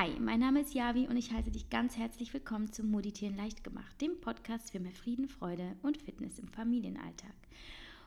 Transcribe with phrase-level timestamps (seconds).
[0.00, 3.62] Hi, mein Name ist Javi und ich heiße dich ganz herzlich willkommen zum Meditieren leicht
[3.62, 7.34] gemacht, dem Podcast für mehr Frieden, Freude und Fitness im Familienalltag.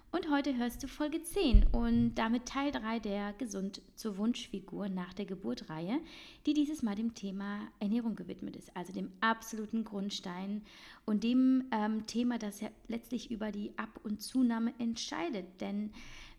[0.10, 5.14] Und heute hörst du Folge 10 und damit Teil 3 der Gesund zur Wunschfigur nach
[5.14, 6.00] der Geburt-Reihe,
[6.48, 10.64] die dieses Mal dem Thema Ernährung gewidmet ist, also dem absoluten Grundstein
[11.06, 15.46] und dem ähm, Thema, das ja letztlich über die Ab- und Zunahme entscheidet.
[15.62, 15.92] Denn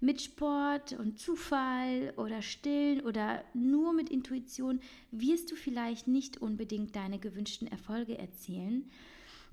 [0.04, 4.80] mit Sport und Zufall oder Stillen oder nur mit Intuition
[5.10, 8.90] wirst du vielleicht nicht unbedingt deine gewünschten Erfolge erzielen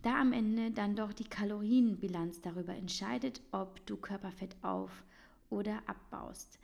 [0.01, 5.03] da am Ende dann doch die Kalorienbilanz darüber entscheidet, ob du Körperfett auf
[5.49, 6.57] oder abbaust.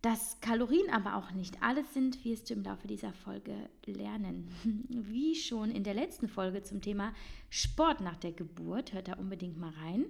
[0.00, 4.48] Dass Kalorien aber auch nicht alles sind, wirst du im Laufe dieser Folge lernen.
[4.88, 7.12] Wie schon in der letzten Folge zum Thema
[7.50, 10.04] Sport nach der Geburt, hört da unbedingt mal rein,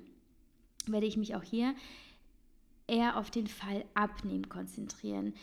[0.87, 1.75] werde ich mich auch hier
[2.89, 5.35] eher auf den Fall Abnehmen konzentrieren,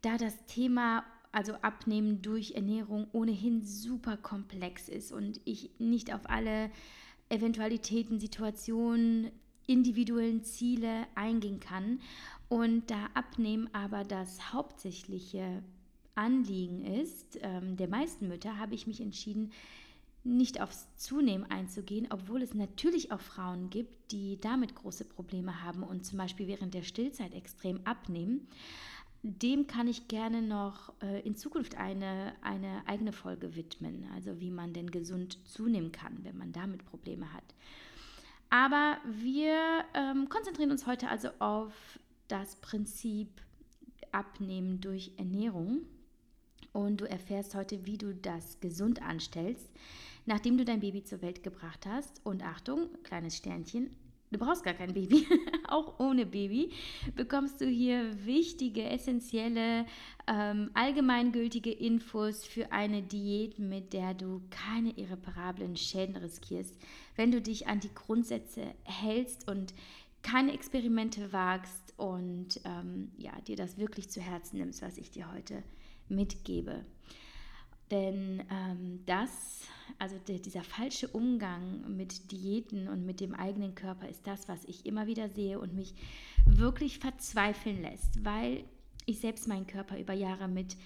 [0.00, 6.28] da das Thema also Abnehmen durch Ernährung ohnehin super komplex ist und ich nicht auf
[6.28, 6.70] alle
[7.30, 9.30] Eventualitäten, Situationen,
[9.66, 12.00] individuellen Ziele eingehen kann.
[12.48, 15.62] Und da Abnehmen aber das hauptsächliche
[16.14, 19.50] Anliegen ist ähm, der meisten Mütter, habe ich mich entschieden,
[20.24, 25.82] nicht aufs Zunehmen einzugehen, obwohl es natürlich auch Frauen gibt, die damit große Probleme haben
[25.82, 28.46] und zum Beispiel während der Stillzeit extrem abnehmen
[29.22, 34.50] dem kann ich gerne noch äh, in Zukunft eine, eine eigene Folge widmen, also wie
[34.50, 37.44] man denn gesund zunehmen kann, wenn man damit Probleme hat.
[38.50, 39.56] Aber wir
[39.94, 41.72] ähm, konzentrieren uns heute also auf
[42.28, 43.28] das Prinzip
[44.10, 45.82] Abnehmen durch Ernährung.
[46.72, 49.70] Und du erfährst heute, wie du das gesund anstellst,
[50.26, 52.20] nachdem du dein Baby zur Welt gebracht hast.
[52.24, 53.90] Und Achtung, kleines Sternchen,
[54.32, 55.26] Du brauchst gar kein Baby.
[55.68, 56.70] Auch ohne Baby
[57.14, 59.84] bekommst du hier wichtige, essentielle,
[60.26, 66.74] ähm, allgemeingültige Infos für eine Diät, mit der du keine irreparablen Schäden riskierst,
[67.14, 69.74] wenn du dich an die Grundsätze hältst und
[70.22, 75.30] keine Experimente wagst und ähm, ja, dir das wirklich zu Herzen nimmst, was ich dir
[75.30, 75.62] heute
[76.12, 76.84] mitgebe.
[77.90, 79.66] Denn ähm, das,
[79.98, 84.64] also der, dieser falsche Umgang mit Diäten und mit dem eigenen Körper ist das, was
[84.64, 85.94] ich immer wieder sehe und mich
[86.46, 88.64] wirklich verzweifeln lässt, weil
[89.04, 90.76] ich selbst meinen Körper über Jahre mit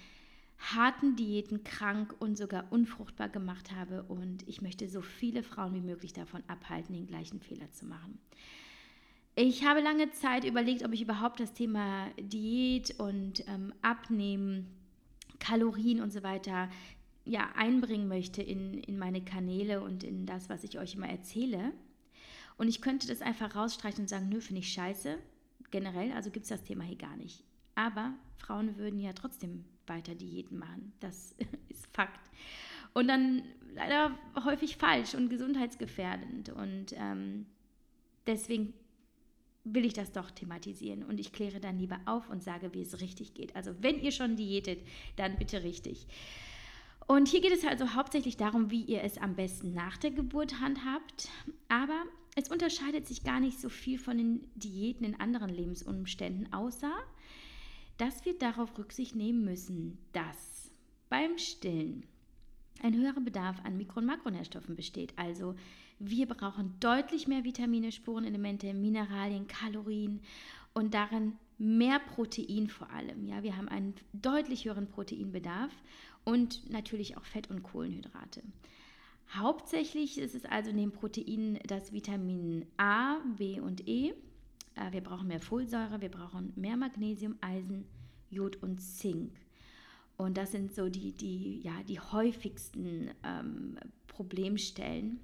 [0.57, 5.81] harten Diäten krank und sogar unfruchtbar gemacht habe und ich möchte so viele Frauen wie
[5.81, 8.19] möglich davon abhalten, den gleichen Fehler zu machen.
[9.35, 14.65] Ich habe lange Zeit überlegt, ob ich überhaupt das Thema Diät und ähm, Abnehmen
[15.39, 16.69] Kalorien und so weiter
[17.25, 21.73] ja, einbringen möchte in, in meine Kanäle und in das, was ich euch immer erzähle.
[22.57, 25.17] Und ich könnte das einfach rausstreichen und sagen, nö, finde ich scheiße.
[25.69, 27.43] Generell, also gibt es das Thema hier gar nicht.
[27.75, 30.93] Aber Frauen würden ja trotzdem weiter Diäten machen.
[30.99, 31.35] Das
[31.69, 32.31] ist Fakt.
[32.93, 33.43] Und dann
[33.75, 36.49] leider häufig falsch und gesundheitsgefährdend.
[36.49, 37.45] Und ähm,
[38.25, 38.73] deswegen
[39.73, 41.03] will ich das doch thematisieren.
[41.03, 43.55] Und ich kläre dann lieber auf und sage, wie es richtig geht.
[43.55, 44.79] Also wenn ihr schon diätet,
[45.15, 46.07] dann bitte richtig.
[47.07, 50.59] Und hier geht es also hauptsächlich darum, wie ihr es am besten nach der Geburt
[50.59, 51.29] handhabt.
[51.69, 52.03] Aber
[52.35, 56.91] es unterscheidet sich gar nicht so viel von den Diäten in anderen Lebensumständen, außer
[57.97, 60.69] dass wir darauf Rücksicht nehmen müssen, dass
[61.09, 62.05] beim Stillen
[62.83, 65.13] ein höherer Bedarf an Mikro- und Makronährstoffen besteht.
[65.17, 65.55] Also
[65.99, 70.21] wir brauchen deutlich mehr Vitamine, Spurenelemente, Mineralien, Kalorien
[70.73, 73.25] und darin mehr Protein vor allem.
[73.25, 75.71] Ja, wir haben einen deutlich höheren Proteinbedarf
[76.23, 78.43] und natürlich auch Fett und Kohlenhydrate.
[79.33, 84.13] Hauptsächlich ist es also neben Proteinen das Vitamin A, B und E.
[84.75, 87.85] Äh, wir brauchen mehr Folsäure, wir brauchen mehr Magnesium, Eisen,
[88.29, 89.31] Jod und Zink.
[90.15, 95.19] Und das sind so die, die, ja, die häufigsten ähm, Problemstellen.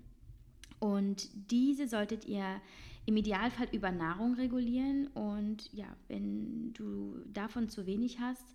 [0.80, 2.62] Und diese solltet ihr
[3.06, 5.08] im Idealfall über Nahrung regulieren.
[5.08, 8.46] Und ja, wenn du davon zu wenig hast,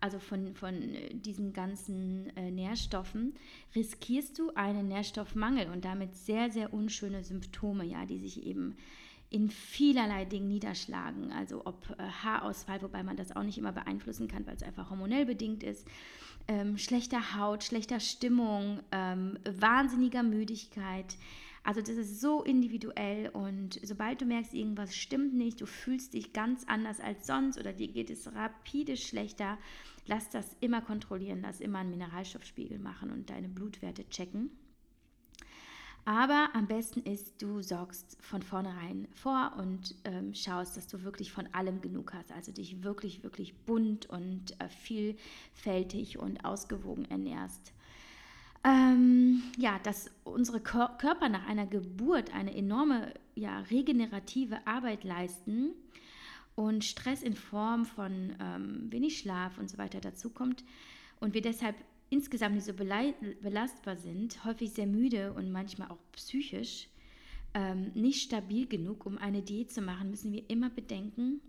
[0.00, 3.34] also von, von äh, diesen ganzen äh, Nährstoffen,
[3.74, 8.76] riskierst du einen Nährstoffmangel und damit sehr, sehr unschöne Symptome, ja, die sich eben
[9.30, 11.32] in vielerlei Dingen niederschlagen.
[11.32, 14.90] Also ob äh, Haarausfall, wobei man das auch nicht immer beeinflussen kann, weil es einfach
[14.90, 15.86] hormonell bedingt ist,
[16.48, 21.16] ähm, schlechter Haut, schlechter Stimmung, ähm, wahnsinniger Müdigkeit.
[21.66, 26.32] Also das ist so individuell und sobald du merkst, irgendwas stimmt nicht, du fühlst dich
[26.32, 29.58] ganz anders als sonst oder dir geht es rapide schlechter,
[30.06, 34.52] lass das immer kontrollieren, lass immer einen Mineralstoffspiegel machen und deine Blutwerte checken.
[36.04, 41.32] Aber am besten ist, du sorgst von vornherein vor und ähm, schaust, dass du wirklich
[41.32, 42.30] von allem genug hast.
[42.30, 47.72] Also dich wirklich, wirklich bunt und äh, vielfältig und ausgewogen ernährst.
[48.66, 55.70] Ähm, ja, dass unsere Körper nach einer Geburt eine enorme ja, regenerative Arbeit leisten
[56.56, 60.64] und Stress in Form von ähm, wenig Schlaf und so weiter dazukommt
[61.20, 61.76] und wir deshalb
[62.10, 66.88] insgesamt nicht so belastbar sind, häufig sehr müde und manchmal auch psychisch
[67.54, 71.40] ähm, nicht stabil genug, um eine Diät zu machen, müssen wir immer bedenken,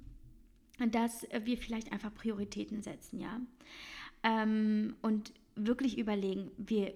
[0.92, 3.42] dass wir vielleicht einfach Prioritäten setzen, ja.
[4.24, 6.94] Ähm, und wirklich überlegen, wir,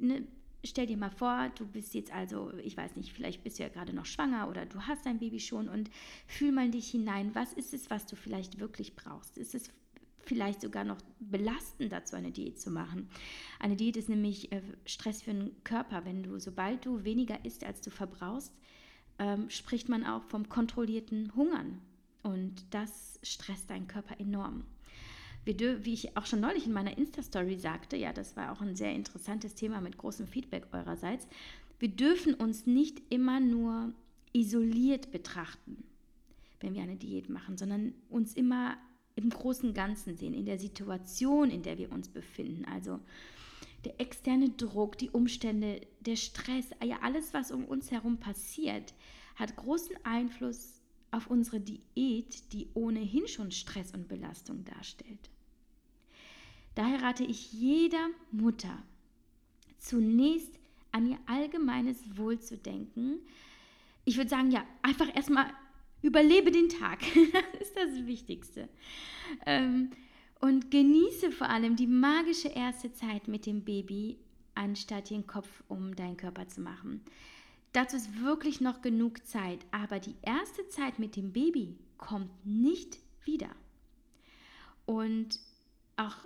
[0.00, 0.26] ne,
[0.64, 3.68] stell dir mal vor, du bist jetzt also, ich weiß nicht, vielleicht bist du ja
[3.68, 5.90] gerade noch schwanger oder du hast dein Baby schon und
[6.26, 9.38] fühl mal in dich hinein, was ist es, was du vielleicht wirklich brauchst?
[9.38, 9.70] Ist es
[10.28, 13.08] vielleicht sogar noch belastend dazu, eine Diät zu machen.
[13.58, 16.04] Eine Diät ist nämlich äh, Stress für den Körper.
[16.04, 18.52] Wenn du, sobald du weniger isst, als du verbrauchst,
[19.18, 21.80] ähm, spricht man auch vom kontrollierten Hungern.
[22.22, 24.64] Und das stresst deinen Körper enorm.
[25.56, 28.76] Wir, wie ich auch schon neulich in meiner Insta-Story sagte, ja, das war auch ein
[28.76, 31.26] sehr interessantes Thema mit großem Feedback eurerseits,
[31.78, 33.94] wir dürfen uns nicht immer nur
[34.34, 35.84] isoliert betrachten,
[36.60, 38.76] wenn wir eine Diät machen, sondern uns immer
[39.16, 42.66] im großen Ganzen sehen, in der Situation, in der wir uns befinden.
[42.66, 43.00] Also
[43.86, 48.92] der externe Druck, die Umstände, der Stress, ja alles, was um uns herum passiert,
[49.36, 55.30] hat großen Einfluss auf unsere Diät, die ohnehin schon Stress und Belastung darstellt.
[56.74, 58.82] Daher rate ich jeder Mutter,
[59.78, 60.58] zunächst
[60.92, 63.20] an ihr allgemeines Wohl zu denken.
[64.04, 65.52] Ich würde sagen, ja, einfach erstmal
[66.02, 67.00] Überlebe den Tag.
[67.58, 68.68] das ist das Wichtigste.
[69.46, 69.90] Ähm,
[70.40, 74.18] und genieße vor allem die magische erste Zeit mit dem Baby,
[74.54, 77.02] anstatt den Kopf um deinen Körper zu machen.
[77.72, 82.98] Dazu ist wirklich noch genug Zeit, aber die erste Zeit mit dem Baby kommt nicht
[83.24, 83.50] wieder.
[84.86, 85.40] Und
[85.96, 86.16] auch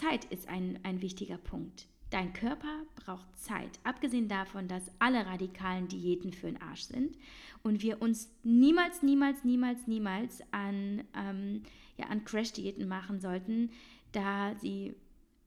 [0.00, 1.86] Zeit ist ein, ein wichtiger Punkt.
[2.08, 7.16] Dein Körper braucht Zeit, abgesehen davon, dass alle radikalen Diäten für den Arsch sind
[7.62, 11.62] und wir uns niemals, niemals, niemals, niemals an, ähm,
[11.98, 13.70] ja, an Crash-Diäten machen sollten,
[14.12, 14.94] da sie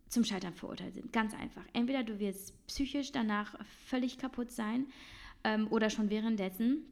[0.07, 1.11] zum Scheitern verurteilt sind.
[1.11, 1.65] Ganz einfach.
[1.73, 3.55] Entweder du wirst psychisch danach
[3.87, 4.85] völlig kaputt sein
[5.43, 6.85] ähm, oder schon währenddessen.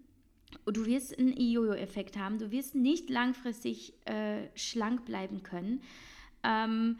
[0.65, 2.39] Du wirst einen Jojo-Effekt haben.
[2.39, 5.81] Du wirst nicht langfristig äh, schlank bleiben können.
[6.43, 6.97] Ähm,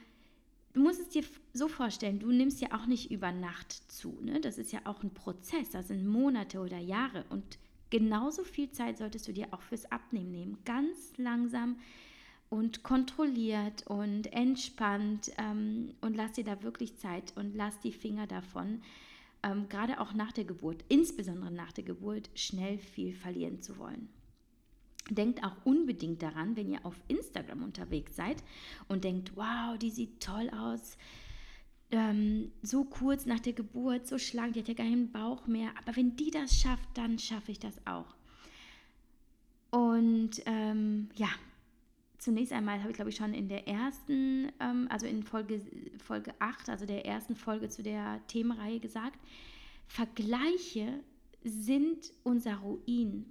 [0.74, 1.24] du musst es dir
[1.54, 4.18] so vorstellen, du nimmst ja auch nicht über Nacht zu.
[4.22, 4.40] Ne?
[4.40, 7.26] Das ist ja auch ein Prozess, das sind Monate oder Jahre.
[7.30, 7.58] Und
[7.90, 10.58] genauso viel Zeit solltest du dir auch fürs Abnehmen nehmen.
[10.66, 11.78] Ganz langsam
[12.50, 18.28] und kontrolliert und entspannt ähm, und lass dir da wirklich Zeit und lass die Finger
[18.28, 18.82] davon,
[19.42, 24.10] ähm, gerade auch nach der Geburt, insbesondere nach der Geburt, schnell viel verlieren zu wollen.
[25.09, 28.44] Denkt auch unbedingt daran, wenn ihr auf Instagram unterwegs seid
[28.88, 30.98] und denkt, wow, die sieht toll aus,
[31.92, 35.71] ähm, so kurz nach der Geburt, so schlank, die hat ja gar keinen Bauch mehr.
[35.77, 38.15] Aber wenn die das schafft, dann schaffe ich das auch.
[39.71, 41.30] Und ähm, ja,
[42.18, 45.62] zunächst einmal habe ich, glaube ich, schon in der ersten, ähm, also in Folge,
[45.98, 49.19] Folge 8, also der ersten Folge zu der Themenreihe gesagt,
[49.88, 51.00] Vergleiche
[51.44, 53.25] sind unser Ruin.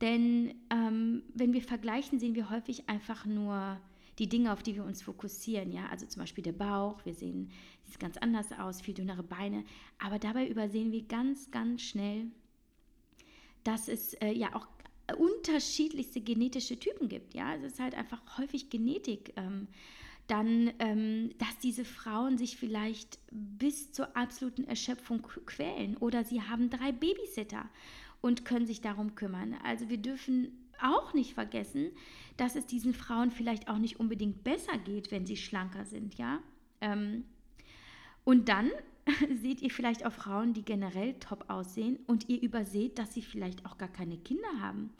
[0.00, 3.80] Denn ähm, wenn wir vergleichen, sehen wir häufig einfach nur
[4.18, 5.72] die Dinge, auf die wir uns fokussieren.
[5.72, 7.04] Ja, also zum Beispiel der Bauch.
[7.04, 7.50] Wir sehen,
[7.84, 9.64] sieht ganz anders aus, viel dünnere Beine.
[9.98, 12.26] Aber dabei übersehen wir ganz, ganz schnell,
[13.64, 14.66] dass es äh, ja auch
[15.16, 17.34] unterschiedlichste genetische Typen gibt.
[17.34, 19.32] Ja, es ist halt einfach häufig Genetik.
[19.36, 19.68] Ähm,
[20.26, 26.68] dann, ähm, dass diese Frauen sich vielleicht bis zur absoluten Erschöpfung quälen oder sie haben
[26.68, 27.68] drei Babysitter
[28.20, 29.54] und können sich darum kümmern.
[29.64, 31.90] Also wir dürfen auch nicht vergessen,
[32.36, 36.40] dass es diesen Frauen vielleicht auch nicht unbedingt besser geht, wenn sie schlanker sind, ja.
[36.80, 37.24] Ähm,
[38.24, 38.70] und dann
[39.40, 43.64] seht ihr vielleicht auch Frauen, die generell top aussehen und ihr überseht, dass sie vielleicht
[43.66, 44.90] auch gar keine Kinder haben.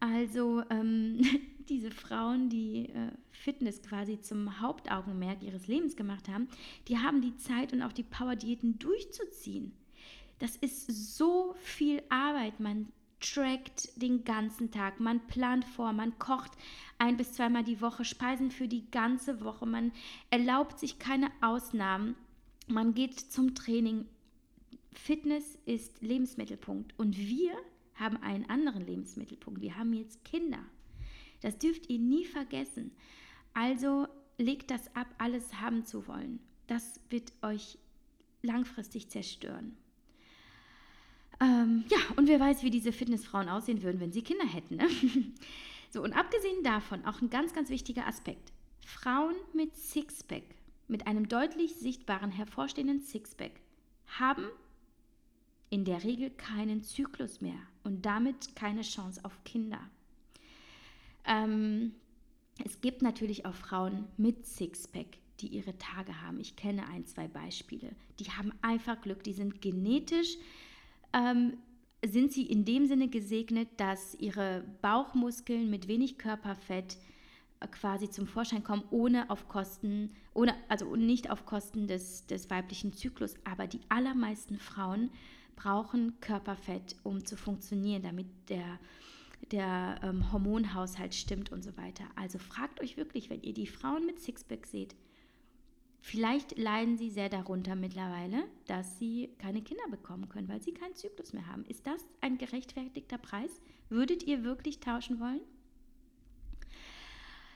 [0.00, 1.20] Also ähm,
[1.68, 6.48] diese Frauen, die äh, Fitness quasi zum Hauptaugenmerk ihres Lebens gemacht haben,
[6.88, 9.72] die haben die Zeit und auch die Power, Diäten durchzuziehen.
[10.38, 12.60] Das ist so viel Arbeit.
[12.60, 16.52] Man trackt den ganzen Tag, man plant vor, man kocht
[16.98, 19.92] ein bis zweimal die Woche Speisen für die ganze Woche, man
[20.30, 22.14] erlaubt sich keine Ausnahmen,
[22.68, 24.06] man geht zum Training.
[24.92, 27.52] Fitness ist Lebensmittelpunkt und wir
[27.94, 29.60] haben einen anderen Lebensmittelpunkt.
[29.60, 30.60] Wir haben jetzt Kinder.
[31.40, 32.92] Das dürft ihr nie vergessen.
[33.54, 34.06] Also
[34.38, 36.40] legt das ab, alles haben zu wollen.
[36.66, 37.78] Das wird euch
[38.42, 39.76] langfristig zerstören.
[41.40, 44.76] Ähm, ja, und wer weiß, wie diese Fitnessfrauen aussehen würden, wenn sie Kinder hätten.
[44.76, 44.88] Ne?
[45.90, 48.52] so, und abgesehen davon, auch ein ganz, ganz wichtiger Aspekt.
[48.84, 50.42] Frauen mit Sixpack,
[50.88, 53.52] mit einem deutlich sichtbaren, hervorstehenden Sixpack,
[54.18, 54.44] haben
[55.70, 59.80] in der Regel keinen Zyklus mehr und damit keine Chance auf Kinder.
[61.24, 61.92] Ähm,
[62.64, 66.40] es gibt natürlich auch Frauen mit Sixpack, die ihre Tage haben.
[66.40, 67.94] Ich kenne ein, zwei Beispiele.
[68.18, 70.36] Die haben einfach Glück, die sind genetisch,
[71.12, 71.58] ähm,
[72.04, 76.96] sind sie in dem Sinne gesegnet, dass ihre Bauchmuskeln mit wenig Körperfett
[77.60, 82.50] äh, quasi zum Vorschein kommen, ohne auf Kosten, ohne, also nicht auf Kosten des, des
[82.50, 83.34] weiblichen Zyklus.
[83.44, 85.10] Aber die allermeisten Frauen
[85.56, 88.78] brauchen Körperfett, um zu funktionieren, damit der
[89.52, 92.04] der ähm, Hormonhaushalt stimmt und so weiter.
[92.16, 94.94] Also fragt euch wirklich, wenn ihr die Frauen mit Sixpack seht,
[96.00, 100.94] vielleicht leiden sie sehr darunter mittlerweile, dass sie keine Kinder bekommen können, weil sie keinen
[100.94, 101.64] Zyklus mehr haben.
[101.64, 103.60] Ist das ein gerechtfertigter Preis?
[103.88, 105.40] Würdet ihr wirklich tauschen wollen?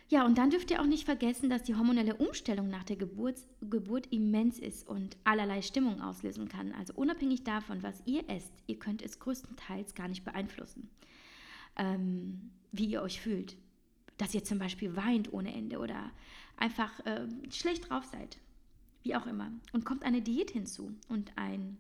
[0.09, 3.39] Ja, und dann dürft ihr auch nicht vergessen, dass die hormonelle Umstellung nach der Geburt,
[3.63, 6.73] Geburt immens ist und allerlei Stimmung auslösen kann.
[6.73, 10.91] Also unabhängig davon, was ihr esst, ihr könnt es größtenteils gar nicht beeinflussen
[11.77, 13.57] ähm, wie ihr euch fühlt.
[14.19, 16.11] Dass ihr zum Beispiel weint ohne Ende oder
[16.63, 18.39] einfach äh, schlecht drauf seid.
[19.03, 19.51] Wie auch immer.
[19.73, 21.77] Und kommt eine Diät hinzu und ein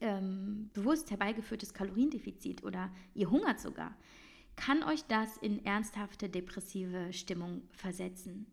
[0.00, 3.96] ähm, bewusst herbeigeführtes Kaloriendefizit oder ihr hungert sogar,
[4.56, 8.46] kann euch das in ernsthafte depressive Stimmung versetzen.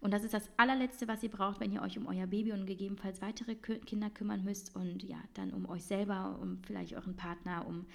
[0.00, 2.66] Und das ist das allerletzte, was ihr braucht, wenn ihr euch um euer Baby und
[2.66, 7.66] gegebenenfalls weitere Kinder kümmern müsst und ja, dann um euch selber, um vielleicht euren Partner,
[7.66, 7.86] um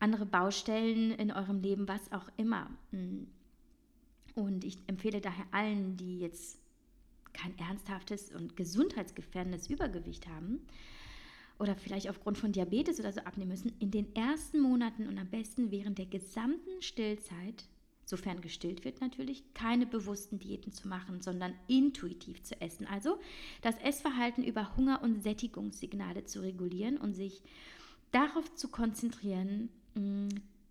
[0.00, 2.68] andere Baustellen in eurem Leben, was auch immer.
[4.36, 4.40] Mm.
[4.40, 6.58] Und ich empfehle daher allen, die jetzt
[7.32, 10.60] kein ernsthaftes und gesundheitsgefährdendes Übergewicht haben
[11.58, 15.28] oder vielleicht aufgrund von Diabetes oder so abnehmen müssen, in den ersten Monaten und am
[15.28, 17.64] besten während der gesamten Stillzeit,
[18.04, 22.86] sofern gestillt wird natürlich, keine bewussten Diäten zu machen, sondern intuitiv zu essen.
[22.86, 23.18] Also
[23.62, 27.42] das Essverhalten über Hunger- und Sättigungssignale zu regulieren und sich
[28.12, 29.70] darauf zu konzentrieren,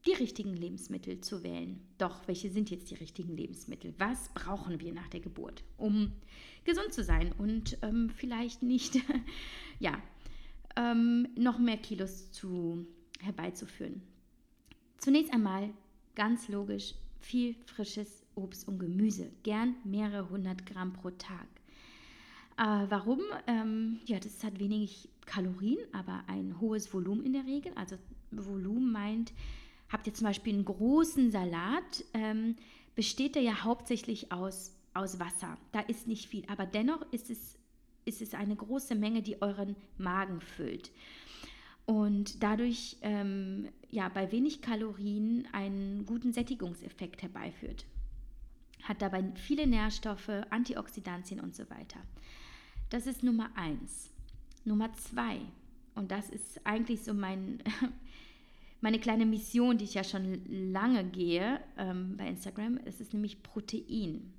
[0.06, 1.80] die richtigen Lebensmittel zu wählen.
[1.98, 3.94] Doch, welche sind jetzt die richtigen Lebensmittel?
[3.98, 6.12] Was brauchen wir nach der Geburt, um
[6.64, 9.00] gesund zu sein und ähm, vielleicht nicht,
[9.80, 10.00] ja,
[10.76, 12.86] ähm, noch mehr Kilos zu,
[13.20, 14.02] herbeizuführen?
[14.98, 15.72] Zunächst einmal,
[16.16, 21.48] ganz logisch, viel frisches Obst und Gemüse, gern mehrere hundert Gramm pro Tag.
[22.58, 23.22] Äh, warum?
[23.48, 27.98] Ähm, ja, das hat wenig Kalorien, aber ein hohes Volumen in der Regel, also
[28.32, 29.34] Volumen meint,
[29.90, 32.56] habt ihr zum Beispiel einen großen Salat, ähm,
[32.96, 35.58] besteht der ja hauptsächlich aus, aus Wasser.
[35.72, 37.58] Da ist nicht viel, aber dennoch ist es,
[38.06, 40.92] ist es eine große Menge, die euren Magen füllt.
[41.86, 47.86] Und dadurch ähm, ja, bei wenig Kalorien einen guten Sättigungseffekt herbeiführt.
[48.84, 52.00] Hat dabei viele Nährstoffe, Antioxidantien und so weiter.
[52.90, 54.12] Das ist Nummer eins.
[54.64, 55.40] Nummer zwei,
[55.96, 57.64] und das ist eigentlich so mein,
[58.86, 63.42] meine kleine Mission, die ich ja schon lange gehe ähm, bei Instagram, es ist nämlich
[63.42, 64.32] Protein.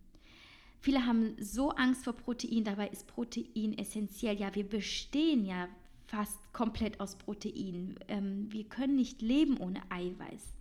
[0.79, 4.39] Viele haben so Angst vor Protein, dabei ist Protein essentiell.
[4.39, 5.67] Ja, wir bestehen ja
[6.07, 7.99] fast komplett aus Protein.
[8.07, 10.57] Ähm, wir können nicht leben ohne Eiweiß.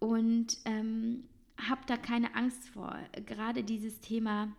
[0.00, 1.24] Und ähm,
[1.66, 2.94] habt da keine Angst vor.
[3.24, 4.52] Gerade dieses Thema,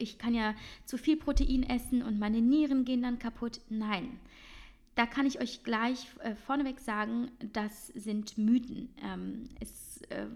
[0.00, 3.60] ich kann ja zu viel Protein essen und meine Nieren gehen dann kaputt.
[3.68, 4.18] Nein,
[4.96, 8.88] da kann ich euch gleich äh, vorneweg sagen, das sind Mythen.
[9.04, 10.26] Ähm, es äh,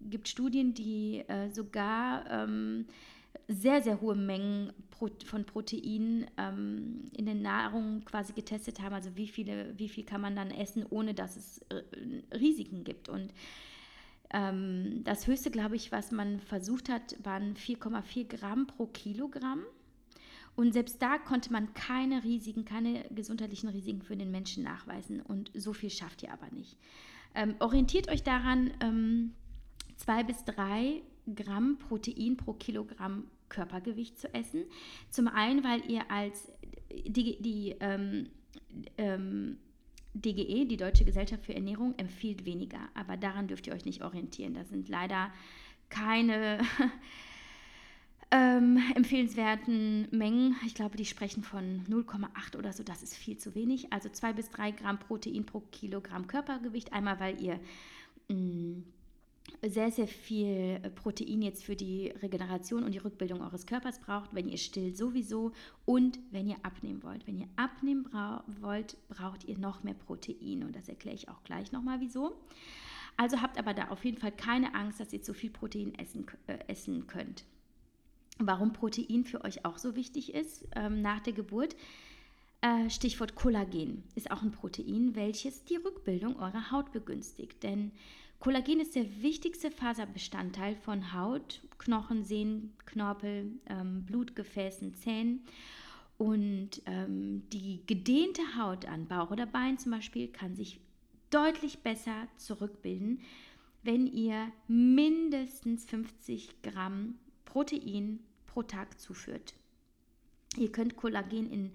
[0.00, 2.86] gibt Studien, die äh, sogar ähm,
[3.46, 8.94] sehr, sehr hohe Mengen Pro von Protein ähm, in der Nahrung quasi getestet haben.
[8.94, 11.82] Also wie, viele, wie viel kann man dann essen, ohne dass es äh,
[12.36, 13.08] Risiken gibt.
[13.08, 13.32] Und
[14.30, 19.62] ähm, das höchste, glaube ich, was man versucht hat, waren 4,4 Gramm pro Kilogramm.
[20.58, 25.20] Und selbst da konnte man keine Risiken, keine gesundheitlichen Risiken für den Menschen nachweisen.
[25.22, 26.76] Und so viel schafft ihr aber nicht.
[27.36, 29.34] Ähm, orientiert euch daran, ähm,
[29.94, 31.00] zwei bis drei
[31.32, 34.64] Gramm Protein pro Kilogramm Körpergewicht zu essen.
[35.10, 36.50] Zum einen, weil ihr als
[36.90, 38.28] die, die ähm,
[38.96, 39.58] ähm
[40.14, 42.80] DGE, die Deutsche Gesellschaft für Ernährung, empfiehlt weniger.
[42.94, 44.54] Aber daran dürft ihr euch nicht orientieren.
[44.54, 45.30] Da sind leider
[45.88, 46.58] keine
[48.30, 50.56] ähm, empfehlenswerten Mengen.
[50.66, 52.82] Ich glaube, die sprechen von 0,8 oder so.
[52.82, 53.92] Das ist viel zu wenig.
[53.92, 56.92] Also 2 bis 3 Gramm Protein pro Kilogramm Körpergewicht.
[56.92, 57.58] Einmal, weil ihr
[58.28, 58.84] mh, mm,
[59.62, 64.48] sehr, sehr viel Protein jetzt für die Regeneration und die Rückbildung eures Körpers braucht, wenn
[64.48, 65.52] ihr stillt sowieso
[65.84, 67.26] und wenn ihr abnehmen wollt.
[67.26, 71.42] Wenn ihr abnehmen bra wollt, braucht ihr noch mehr Protein und das erkläre ich auch
[71.44, 72.36] gleich nochmal wieso.
[73.16, 76.26] Also habt aber da auf jeden Fall keine Angst, dass ihr zu viel Protein essen,
[76.46, 77.44] äh, essen könnt.
[78.38, 81.74] Warum Protein für euch auch so wichtig ist ähm, nach der Geburt,
[82.60, 87.62] äh, Stichwort Kollagen ist auch ein Protein, welches die Rückbildung eurer Haut begünstigt.
[87.62, 87.92] Denn
[88.40, 95.44] Kollagen ist der wichtigste Faserbestandteil von Haut, Knochen, Sehnen, Knorpel, ähm, Blutgefäßen, Zähnen.
[96.16, 100.80] Und ähm, die gedehnte Haut an Bauch oder Bein zum Beispiel kann sich
[101.30, 103.20] deutlich besser zurückbilden,
[103.84, 107.14] wenn ihr mindestens 50 Gramm
[107.44, 108.18] Protein
[108.58, 109.54] pro Tag zuführt.
[110.56, 111.70] Ihr könnt Kollagen in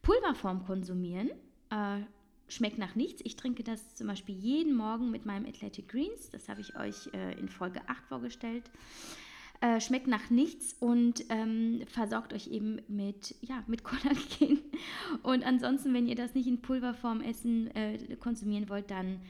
[0.00, 1.28] Pulverform konsumieren.
[1.68, 2.00] Äh,
[2.48, 3.20] schmeckt nach nichts.
[3.22, 6.30] Ich trinke das zum Beispiel jeden Morgen mit meinem Athletic Greens.
[6.30, 8.70] Das habe ich euch äh, in Folge 8 vorgestellt.
[9.60, 14.62] Äh, schmeckt nach nichts und ähm, versorgt euch eben mit, ja, mit Kollagen.
[15.22, 19.20] Und ansonsten, wenn ihr das nicht in Pulverform essen, äh, konsumieren wollt, dann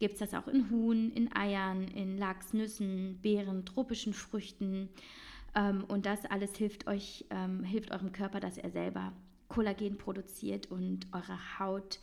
[0.00, 4.88] gibt es das auch in Huhn, in Eiern, in Lachs, Nüssen, Beeren, tropischen Früchten.
[5.58, 9.12] Ähm, und das alles hilft euch, ähm, hilft eurem Körper, dass er selber
[9.48, 11.98] Kollagen produziert und eure Haut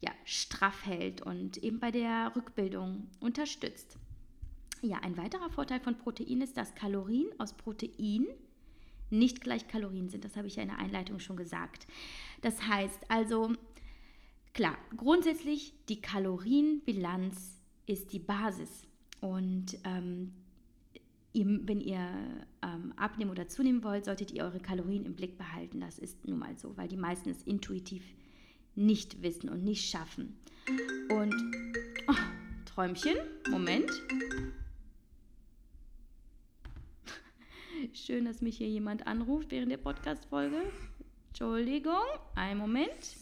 [0.00, 3.96] ja, straff hält und eben bei der Rückbildung unterstützt.
[4.82, 8.26] Ja, ein weiterer Vorteil von Protein ist, dass Kalorien aus Protein
[9.10, 10.24] nicht gleich Kalorien sind.
[10.24, 11.86] Das habe ich ja in der Einleitung schon gesagt.
[12.40, 13.52] Das heißt also,
[14.54, 18.86] klar, grundsätzlich die Kalorienbilanz ist die Basis.
[19.20, 20.32] Und ähm,
[21.34, 22.06] wenn ihr
[22.62, 25.80] ähm, abnehmen oder zunehmen wollt, solltet ihr eure Kalorien im Blick behalten.
[25.80, 28.02] Das ist nun mal so, weil die meisten es intuitiv
[28.74, 30.36] nicht wissen und nicht schaffen.
[31.10, 31.34] Und
[32.08, 32.14] oh,
[32.66, 33.16] Träumchen,
[33.50, 33.90] Moment.
[37.92, 40.58] Schön, dass mich hier jemand anruft während der Podcast-Folge.
[41.28, 43.16] Entschuldigung, einen Moment.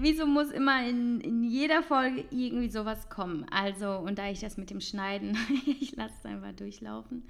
[0.00, 3.46] Wieso muss immer in, in jeder Folge irgendwie sowas kommen?
[3.50, 5.36] Also, und da ich das mit dem Schneiden,
[5.80, 7.24] ich lasse es einfach durchlaufen.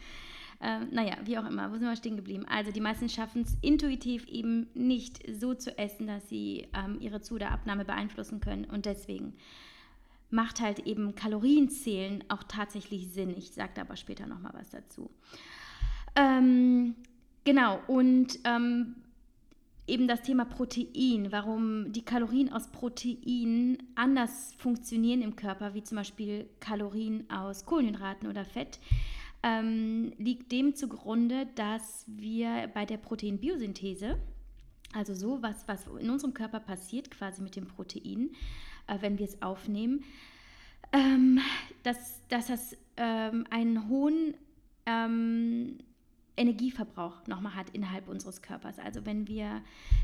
[0.61, 2.45] Ähm, naja, wie auch immer, wo sind wir stehen geblieben?
[2.49, 7.21] Also die meisten schaffen es intuitiv eben nicht so zu essen, dass sie ähm, ihre
[7.21, 8.65] Zu- oder Abnahme beeinflussen können.
[8.65, 9.35] Und deswegen
[10.31, 13.35] macht halt eben Kalorienzählen auch tatsächlich Sinn.
[13.37, 15.11] Ich sage da aber später nochmal was dazu.
[16.17, 16.97] Ähm,
[17.45, 18.97] genau, und ähm,
[19.89, 25.97] eben das Thema Protein, warum die Kalorien aus Protein anders funktionieren im Körper, wie zum
[25.97, 28.79] Beispiel Kalorien aus Kohlenhydraten oder Fett
[29.43, 34.19] ähm, liegt dem zugrunde, dass wir bei der Proteinbiosynthese,
[34.93, 38.31] also so was, was in unserem Körper passiert, quasi mit dem Protein,
[38.87, 40.05] äh, wenn wir es aufnehmen,
[40.93, 41.41] ähm,
[41.83, 44.35] dass, dass das ähm, einen hohen
[44.87, 45.79] ähm,
[46.39, 48.79] Energieverbrauch nochmal hat innerhalb unseres Körpers.
[48.79, 49.63] Also wenn wir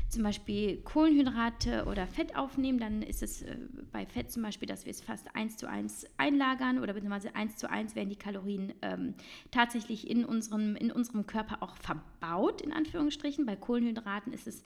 [0.09, 3.57] zum Beispiel Kohlenhydrate oder Fett aufnehmen, dann ist es äh,
[3.91, 7.55] bei Fett zum Beispiel, dass wir es fast eins zu eins einlagern oder beziehungsweise eins
[7.55, 9.15] zu eins werden die Kalorien ähm,
[9.51, 13.45] tatsächlich in unserem, in unserem Körper auch verbaut, in Anführungsstrichen.
[13.45, 14.63] Bei Kohlenhydraten ist es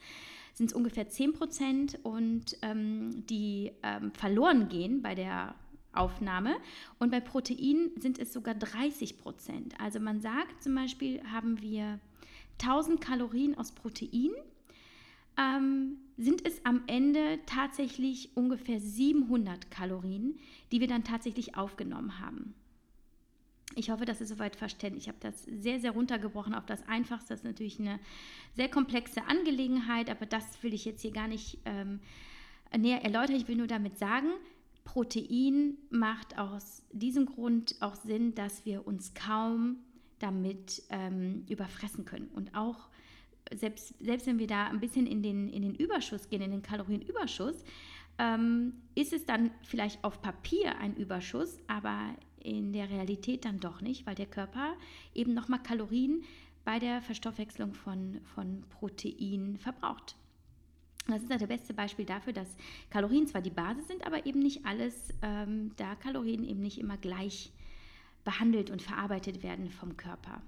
[0.55, 5.55] sind es ungefähr 10 Prozent und ähm, die ähm, verloren gehen bei der
[5.99, 6.55] Aufnahme.
[6.97, 9.79] Und bei Protein sind es sogar 30 Prozent.
[9.79, 11.99] Also man sagt zum Beispiel, haben wir
[12.61, 14.31] 1000 Kalorien aus Protein,
[15.37, 20.37] ähm, sind es am Ende tatsächlich ungefähr 700 Kalorien,
[20.71, 22.53] die wir dann tatsächlich aufgenommen haben.
[23.75, 25.03] Ich hoffe, das ist soweit verständlich.
[25.03, 27.29] Ich habe das sehr, sehr runtergebrochen auf das Einfachste.
[27.29, 27.99] Das ist natürlich eine
[28.55, 31.99] sehr komplexe Angelegenheit, aber das will ich jetzt hier gar nicht ähm,
[32.77, 33.35] näher erläutern.
[33.35, 34.27] Ich will nur damit sagen,
[34.83, 39.77] Protein macht aus diesem Grund auch Sinn, dass wir uns kaum
[40.19, 42.27] damit ähm, überfressen können.
[42.33, 42.89] Und auch
[43.53, 46.61] selbst, selbst wenn wir da ein bisschen in den, in den Überschuss gehen, in den
[46.61, 47.63] Kalorienüberschuss,
[48.17, 53.81] ähm, ist es dann vielleicht auf Papier ein Überschuss, aber in der Realität dann doch
[53.81, 54.73] nicht, weil der Körper
[55.13, 56.23] eben nochmal Kalorien
[56.65, 60.15] bei der Verstoffwechslung von, von Protein verbraucht.
[61.11, 62.55] Das ist ja das beste Beispiel dafür, dass
[62.89, 66.97] Kalorien zwar die Basis sind, aber eben nicht alles, ähm, da Kalorien eben nicht immer
[66.97, 67.51] gleich
[68.23, 70.41] behandelt und verarbeitet werden vom Körper.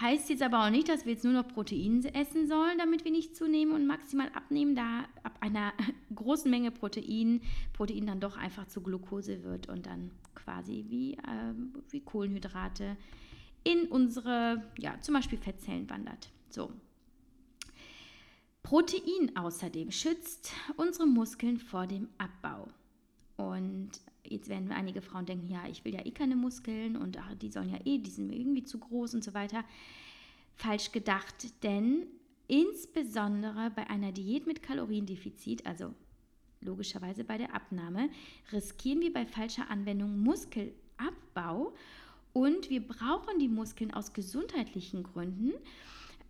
[0.00, 3.10] Heißt jetzt aber auch nicht, dass wir jetzt nur noch Protein essen sollen, damit wir
[3.10, 5.72] nicht zunehmen und maximal abnehmen, da ab einer
[6.14, 7.40] großen Menge Protein
[7.72, 11.54] Protein dann doch einfach zu Glucose wird und dann quasi wie, äh,
[11.90, 12.96] wie Kohlenhydrate
[13.64, 16.28] in unsere, ja, zum Beispiel Fettzellen wandert.
[16.50, 16.70] So,
[18.66, 22.66] Protein außerdem schützt unsere Muskeln vor dem Abbau.
[23.36, 23.90] Und
[24.24, 27.48] jetzt werden einige Frauen denken, ja, ich will ja eh keine Muskeln und ach, die
[27.48, 29.64] sollen ja eh, die sind mir irgendwie zu groß und so weiter.
[30.56, 32.08] Falsch gedacht, denn
[32.48, 35.94] insbesondere bei einer Diät mit Kaloriendefizit, also
[36.60, 38.10] logischerweise bei der Abnahme,
[38.50, 41.72] riskieren wir bei falscher Anwendung Muskelabbau
[42.32, 45.52] und wir brauchen die Muskeln aus gesundheitlichen Gründen.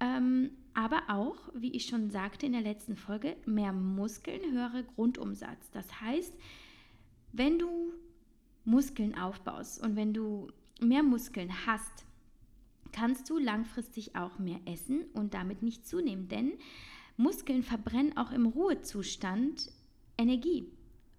[0.01, 5.71] Ähm, aber auch, wie ich schon sagte in der letzten Folge, mehr Muskeln, höhere Grundumsatz.
[5.71, 6.35] Das heißt,
[7.33, 7.95] wenn du
[8.67, 10.49] Muskeln aufbaust und wenn du
[10.81, 12.05] mehr Muskeln hast,
[12.93, 16.53] kannst du langfristig auch mehr essen und damit nicht zunehmen, denn
[17.17, 19.73] Muskeln verbrennen auch im Ruhezustand
[20.19, 20.69] Energie.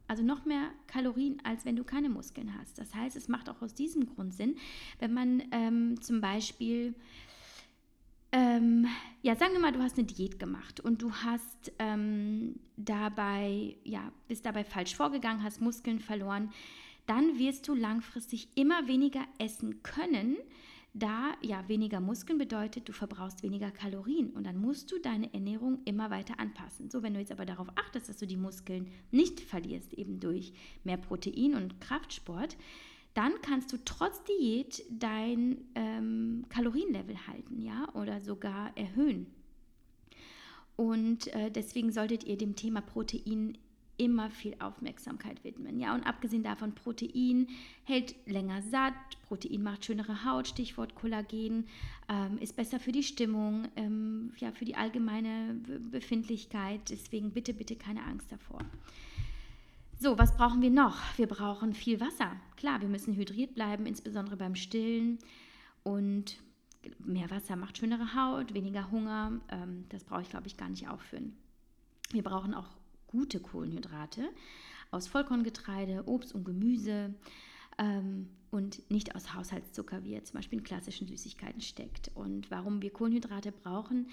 [0.08, 2.78] Also noch mehr Kalorien, als wenn du keine Muskeln hast.
[2.78, 4.56] Das heißt, es macht auch aus diesem Grund Sinn,
[5.00, 6.94] wenn man ähm, zum Beispiel,
[8.32, 8.88] ähm,
[9.22, 14.12] ja, sagen wir mal, du hast eine Diät gemacht und du hast ähm, dabei, ja,
[14.28, 16.52] bist dabei falsch vorgegangen, hast Muskeln verloren,
[17.06, 20.38] dann wirst du langfristig immer weniger essen können,
[20.94, 25.80] da ja weniger Muskeln bedeutet, du verbrauchst weniger Kalorien und dann musst du deine Ernährung
[25.86, 26.90] immer weiter anpassen.
[26.90, 30.54] So, wenn du jetzt aber darauf achtest, dass du die Muskeln nicht verlierst, eben durch
[30.84, 32.58] mehr Protein und Kraftsport,
[33.18, 39.26] dann kannst du trotz Diät dein ähm, Kalorienlevel halten, ja, oder sogar erhöhen.
[40.76, 43.58] Und äh, deswegen solltet ihr dem Thema Protein
[43.98, 45.80] immer viel Aufmerksamkeit widmen.
[45.80, 47.48] Ja, und abgesehen davon, Protein
[47.84, 48.94] hält länger satt,
[49.28, 51.66] Protein macht schönere Haut, Stichwort Kollagen,
[52.08, 55.56] ähm, ist besser für die Stimmung, ähm, ja, für die allgemeine
[55.90, 56.82] Befindlichkeit.
[56.92, 58.60] Deswegen bitte, bitte keine Angst davor.
[60.00, 60.96] So, was brauchen wir noch?
[61.18, 62.36] Wir brauchen viel Wasser.
[62.56, 65.18] Klar, wir müssen hydriert bleiben, insbesondere beim Stillen.
[65.82, 66.38] Und
[67.00, 69.42] mehr Wasser macht schönere Haut, weniger Hunger.
[69.50, 71.36] Ähm, das brauche ich, glaube ich, gar nicht aufführen.
[72.12, 72.70] Wir brauchen auch
[73.08, 74.30] gute Kohlenhydrate
[74.92, 77.16] aus Vollkorngetreide, Obst und Gemüse
[77.80, 82.12] ähm, und nicht aus Haushaltszucker, wie er zum Beispiel in klassischen Süßigkeiten steckt.
[82.14, 84.10] Und warum wir Kohlenhydrate brauchen,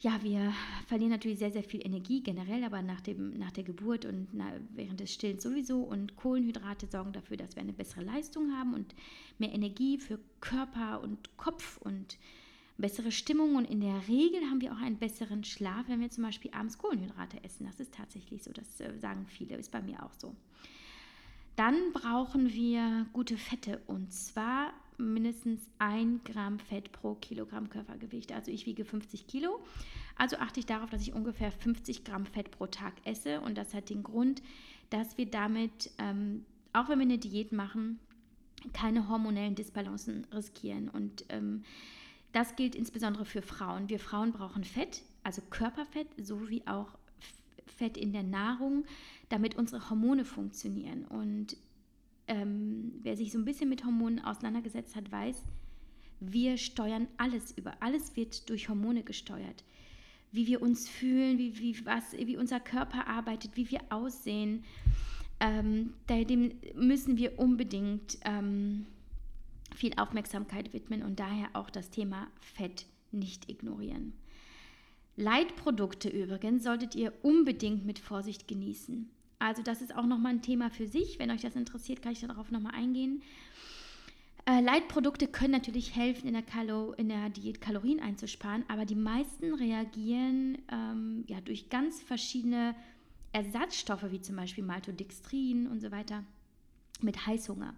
[0.00, 0.52] ja, wir
[0.86, 4.52] verlieren natürlich sehr, sehr viel Energie generell, aber nach, dem, nach der Geburt und na,
[4.74, 5.80] während des Stillens sowieso.
[5.80, 8.94] Und Kohlenhydrate sorgen dafür, dass wir eine bessere Leistung haben und
[9.38, 12.16] mehr Energie für Körper und Kopf und
[12.76, 16.22] bessere Stimmung und in der Regel haben wir auch einen besseren Schlaf, wenn wir zum
[16.22, 17.66] Beispiel abends Kohlenhydrate essen.
[17.66, 20.34] Das ist tatsächlich so, das äh, sagen viele, ist bei mir auch so.
[21.56, 28.32] Dann brauchen wir gute Fette und zwar mindestens ein Gramm Fett pro Kilogramm Körpergewicht.
[28.32, 29.60] Also ich wiege 50 Kilo,
[30.16, 33.74] also achte ich darauf, dass ich ungefähr 50 Gramm Fett pro Tag esse und das
[33.74, 34.42] hat den Grund,
[34.90, 37.98] dass wir damit, ähm, auch wenn wir eine Diät machen,
[38.72, 41.62] keine hormonellen Disbalancen riskieren und ähm,
[42.32, 43.88] das gilt insbesondere für Frauen.
[43.88, 46.98] Wir Frauen brauchen Fett, also Körperfett, sowie auch
[47.66, 48.84] Fett in der Nahrung,
[49.28, 51.04] damit unsere Hormone funktionieren.
[51.04, 51.56] Und
[52.28, 55.42] ähm, wer sich so ein bisschen mit Hormonen auseinandergesetzt hat, weiß,
[56.20, 57.74] wir steuern alles über.
[57.80, 59.64] Alles wird durch Hormone gesteuert.
[60.30, 64.64] Wie wir uns fühlen, wie, wie, was, wie unser Körper arbeitet, wie wir aussehen.
[65.40, 68.86] Ähm, dem müssen wir unbedingt ähm,
[69.74, 74.12] viel Aufmerksamkeit widmen und daher auch das Thema Fett nicht ignorieren.
[75.16, 79.08] Leitprodukte übrigens solltet ihr unbedingt mit Vorsicht genießen.
[79.38, 81.18] Also das ist auch nochmal ein Thema für sich.
[81.18, 83.22] Wenn euch das interessiert, kann ich darauf nochmal eingehen.
[84.46, 88.94] Äh, Leitprodukte können natürlich helfen, in der, Kalo, in der Diät Kalorien einzusparen, aber die
[88.94, 92.74] meisten reagieren ähm, ja, durch ganz verschiedene
[93.32, 96.24] Ersatzstoffe, wie zum Beispiel Maltodextrin und so weiter,
[97.02, 97.74] mit Heißhunger.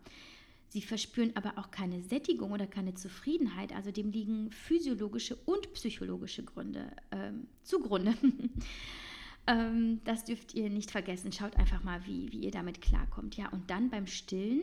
[0.68, 3.74] Sie verspüren aber auch keine Sättigung oder keine Zufriedenheit.
[3.74, 8.14] Also dem liegen physiologische und psychologische Gründe ähm, zugrunde.
[9.46, 11.32] ähm, das dürft ihr nicht vergessen.
[11.32, 13.36] Schaut einfach mal, wie, wie ihr damit klarkommt.
[13.36, 14.62] Ja, und dann beim Stillen.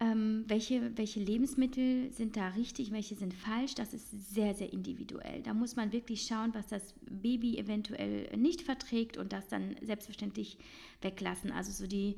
[0.00, 5.42] Ähm, welche, welche Lebensmittel sind da richtig, welche sind falsch, das ist sehr, sehr individuell.
[5.42, 10.56] Da muss man wirklich schauen, was das Baby eventuell nicht verträgt und das dann selbstverständlich
[11.00, 11.50] weglassen.
[11.50, 12.14] Also so die,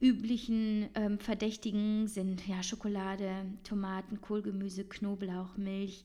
[0.00, 6.04] üblichen ähm, Verdächtigen sind ja Schokolade, Tomaten, Kohlgemüse, Knoblauch, Milch.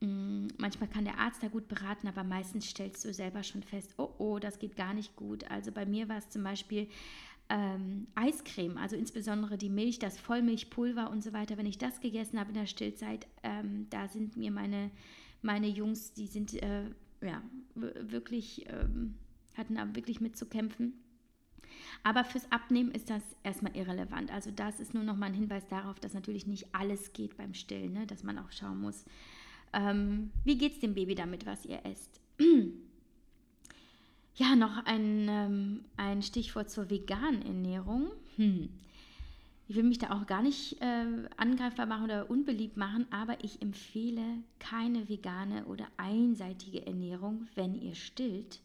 [0.00, 3.94] Mm, manchmal kann der Arzt da gut beraten, aber meistens stellst du selber schon fest,
[3.98, 5.50] oh oh, das geht gar nicht gut.
[5.50, 6.88] Also bei mir war es zum Beispiel
[7.48, 11.56] ähm, Eiscreme, also insbesondere die Milch, das Vollmilchpulver und so weiter.
[11.56, 14.90] Wenn ich das gegessen habe in der Stillzeit, ähm, da sind mir meine,
[15.42, 16.84] meine Jungs, die sind äh,
[17.22, 17.42] ja
[17.74, 19.14] wirklich, ähm,
[19.56, 20.92] hatten da wirklich mit zu kämpfen.
[22.02, 24.32] Aber fürs Abnehmen ist das erstmal irrelevant.
[24.32, 27.54] Also das ist nur noch mal ein Hinweis darauf, dass natürlich nicht alles geht beim
[27.54, 28.06] Stillen, ne?
[28.06, 29.04] dass man auch schauen muss,
[29.72, 32.20] ähm, wie geht es dem Baby damit, was ihr esst.
[34.38, 38.12] Ja, noch ein, ähm, ein Stichwort zur veganen Ernährung.
[38.36, 38.68] Hm.
[39.66, 43.60] Ich will mich da auch gar nicht äh, angreifbar machen oder unbeliebt machen, aber ich
[43.60, 44.22] empfehle
[44.60, 48.60] keine vegane oder einseitige Ernährung, wenn ihr stillt.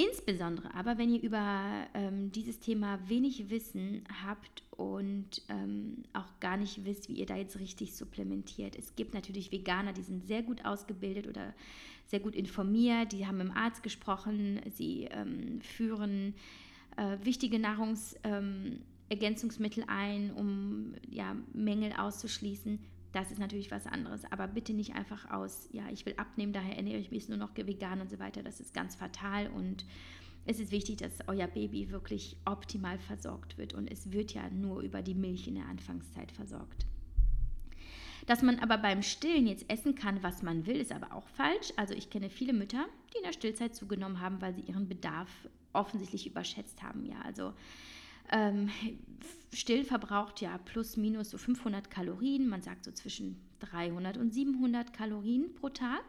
[0.00, 6.56] Insbesondere aber, wenn ihr über ähm, dieses Thema wenig Wissen habt und ähm, auch gar
[6.56, 8.76] nicht wisst, wie ihr da jetzt richtig supplementiert.
[8.76, 11.52] Es gibt natürlich Veganer, die sind sehr gut ausgebildet oder
[12.06, 16.34] sehr gut informiert, die haben mit dem Arzt gesprochen, sie ähm, führen
[16.96, 22.78] äh, wichtige Nahrungsergänzungsmittel ähm, ein, um ja, Mängel auszuschließen.
[23.12, 26.76] Das ist natürlich was anderes, aber bitte nicht einfach aus, ja, ich will abnehmen, daher
[26.76, 28.42] ernähre ich mich nur noch vegan und so weiter.
[28.42, 29.86] Das ist ganz fatal und
[30.44, 34.80] es ist wichtig, dass euer Baby wirklich optimal versorgt wird und es wird ja nur
[34.80, 36.86] über die Milch in der Anfangszeit versorgt.
[38.26, 41.72] Dass man aber beim Stillen jetzt essen kann, was man will, ist aber auch falsch.
[41.76, 45.30] Also ich kenne viele Mütter, die in der Stillzeit zugenommen haben, weil sie ihren Bedarf
[45.72, 47.06] offensichtlich überschätzt haben.
[47.06, 47.54] Ja, also
[48.30, 48.70] ähm,
[49.52, 52.48] Still verbraucht ja plus minus so 500 Kalorien.
[52.48, 56.04] Man sagt so zwischen 300 und 700 Kalorien pro Tag.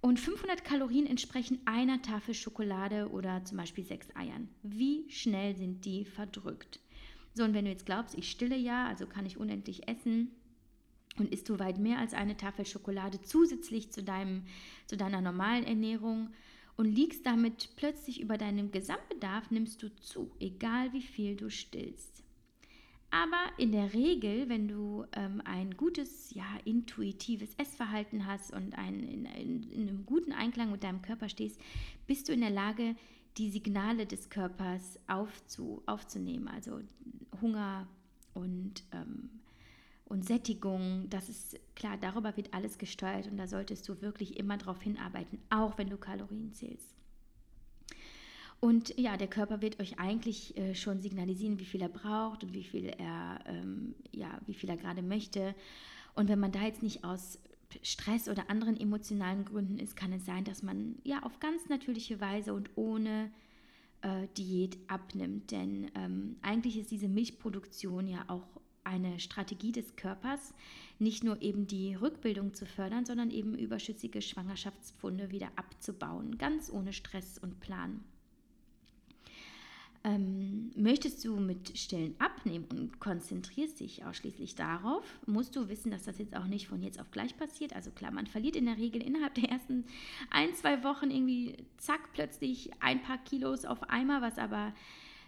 [0.00, 4.48] Und 500 Kalorien entsprechen einer Tafel Schokolade oder zum Beispiel sechs Eiern.
[4.62, 6.78] Wie schnell sind die verdrückt?
[7.34, 10.30] So, und wenn du jetzt glaubst, ich stille ja, also kann ich unendlich essen,
[11.18, 14.44] und isst du weit mehr als eine Tafel Schokolade zusätzlich zu, deinem,
[14.86, 16.30] zu deiner normalen Ernährung
[16.78, 22.22] und liegst damit plötzlich über deinem Gesamtbedarf, nimmst du zu, egal wie viel du stillst.
[23.10, 29.02] Aber in der Regel, wenn du ähm, ein gutes, ja, intuitives Essverhalten hast und ein,
[29.02, 31.60] in, in, in, einem guten Einklang mit deinem Körper stehst,
[32.06, 32.94] bist du in der Lage,
[33.38, 36.46] die Signale des Körpers aufzu, aufzunehmen.
[36.46, 36.80] Also
[37.40, 37.88] Hunger
[38.34, 39.30] und ähm,
[40.08, 44.56] und Sättigung, das ist klar, darüber wird alles gesteuert und da solltest du wirklich immer
[44.56, 46.94] darauf hinarbeiten, auch wenn du Kalorien zählst.
[48.60, 52.54] Und ja, der Körper wird euch eigentlich äh, schon signalisieren, wie viel er braucht und
[52.54, 55.54] wie viel er, ähm, ja, wie viel er gerade möchte.
[56.14, 57.38] Und wenn man da jetzt nicht aus
[57.82, 62.20] Stress oder anderen emotionalen Gründen ist, kann es sein, dass man ja auf ganz natürliche
[62.20, 63.30] Weise und ohne
[64.00, 65.50] äh, Diät abnimmt.
[65.50, 68.57] Denn ähm, eigentlich ist diese Milchproduktion ja auch
[68.88, 70.54] eine Strategie des Körpers,
[70.98, 76.92] nicht nur eben die Rückbildung zu fördern, sondern eben überschüssige Schwangerschaftspfunde wieder abzubauen, ganz ohne
[76.92, 78.02] Stress und Plan.
[80.04, 86.04] Ähm, möchtest du mit Stillen abnehmen und konzentrierst dich ausschließlich darauf, musst du wissen, dass
[86.04, 87.74] das jetzt auch nicht von jetzt auf gleich passiert.
[87.74, 89.84] Also klar, man verliert in der Regel innerhalb der ersten
[90.30, 94.72] ein, zwei Wochen irgendwie zack plötzlich ein paar Kilos auf einmal, was aber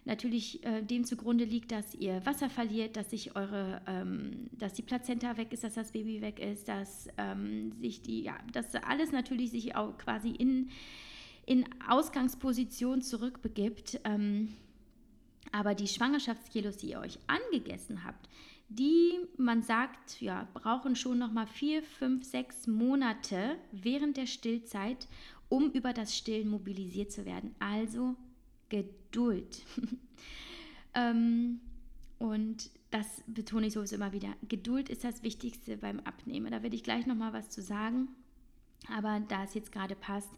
[0.04, 4.82] natürlich äh, dem zugrunde liegt, dass ihr Wasser verliert, dass sich eure, ähm, dass die
[4.82, 9.12] Plazenta weg ist, dass das Baby weg ist, dass ähm, sich die, ja, dass alles
[9.12, 10.70] natürlich sich auch quasi in,
[11.46, 14.00] in Ausgangsposition zurückbegibt.
[14.04, 14.54] Ähm,
[15.52, 18.28] aber die Schwangerschaftskilos, die ihr euch angegessen habt,
[18.68, 25.08] die, man sagt, ja, brauchen schon noch mal vier, fünf, sechs Monate während der Stillzeit,
[25.48, 27.54] um über das Stillen mobilisiert zu werden.
[27.58, 28.14] Also
[28.70, 29.62] Geduld.
[30.94, 31.60] ähm,
[32.18, 34.34] und das betone ich sowieso immer wieder.
[34.48, 36.50] Geduld ist das Wichtigste beim Abnehmen.
[36.50, 38.08] Da werde ich gleich nochmal was zu sagen.
[38.88, 40.30] Aber da es jetzt gerade passt,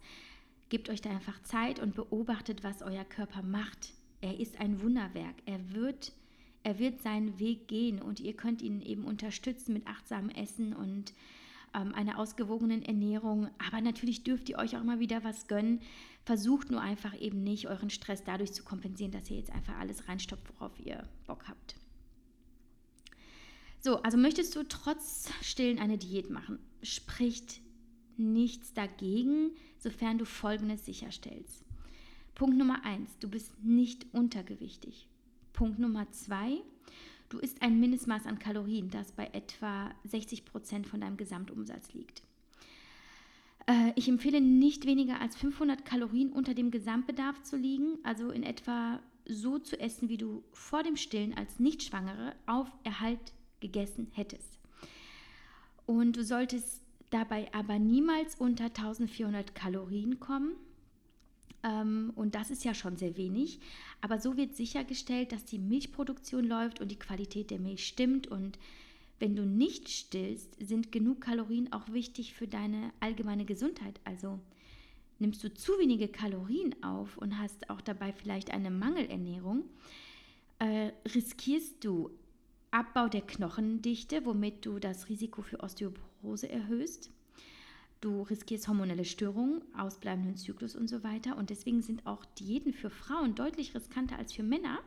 [0.68, 3.92] gebt euch da einfach Zeit und beobachtet, was euer Körper macht.
[4.20, 5.36] Er ist ein Wunderwerk.
[5.46, 6.12] Er wird,
[6.62, 11.12] er wird seinen Weg gehen und ihr könnt ihn eben unterstützen mit achtsamem Essen und
[11.74, 13.48] ähm, einer ausgewogenen Ernährung.
[13.66, 15.80] Aber natürlich dürft ihr euch auch immer wieder was gönnen.
[16.24, 20.08] Versucht nur einfach eben nicht, euren Stress dadurch zu kompensieren, dass ihr jetzt einfach alles
[20.08, 21.76] reinstopft, worauf ihr Bock habt.
[23.80, 27.60] So, also möchtest du trotz Stillen eine Diät machen, spricht
[28.16, 31.64] nichts dagegen, sofern du Folgendes sicherstellst.
[32.36, 35.08] Punkt Nummer eins, du bist nicht untergewichtig.
[35.52, 36.58] Punkt Nummer zwei,
[37.32, 42.22] Du isst ein Mindestmaß an Kalorien, das bei etwa 60 Prozent von deinem Gesamtumsatz liegt.
[43.66, 48.42] Äh, ich empfehle nicht weniger als 500 Kalorien unter dem Gesamtbedarf zu liegen, also in
[48.42, 54.58] etwa so zu essen, wie du vor dem Stillen als Nichtschwangere auf Erhalt gegessen hättest.
[55.86, 60.52] Und du solltest dabei aber niemals unter 1400 Kalorien kommen
[61.64, 63.60] und das ist ja schon sehr wenig.
[64.00, 68.26] Aber so wird sichergestellt, dass die Milchproduktion läuft und die Qualität der Milch stimmt.
[68.26, 68.58] Und
[69.20, 74.00] wenn du nicht stillst, sind genug Kalorien auch wichtig für deine allgemeine Gesundheit.
[74.04, 74.40] Also
[75.20, 79.64] nimmst du zu wenige Kalorien auf und hast auch dabei vielleicht eine Mangelernährung,
[80.58, 82.10] äh, riskierst du
[82.72, 87.10] Abbau der Knochendichte, womit du das Risiko für Osteoporose erhöhst
[88.02, 91.36] Du riskierst hormonelle Störungen, ausbleibenden Zyklus und so weiter.
[91.36, 94.80] Und deswegen sind auch Diäten für Frauen deutlich riskanter als für Männer.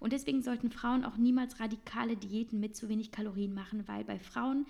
[0.00, 4.18] Und deswegen sollten Frauen auch niemals radikale Diäten mit zu wenig Kalorien machen, weil bei
[4.18, 4.64] Frauen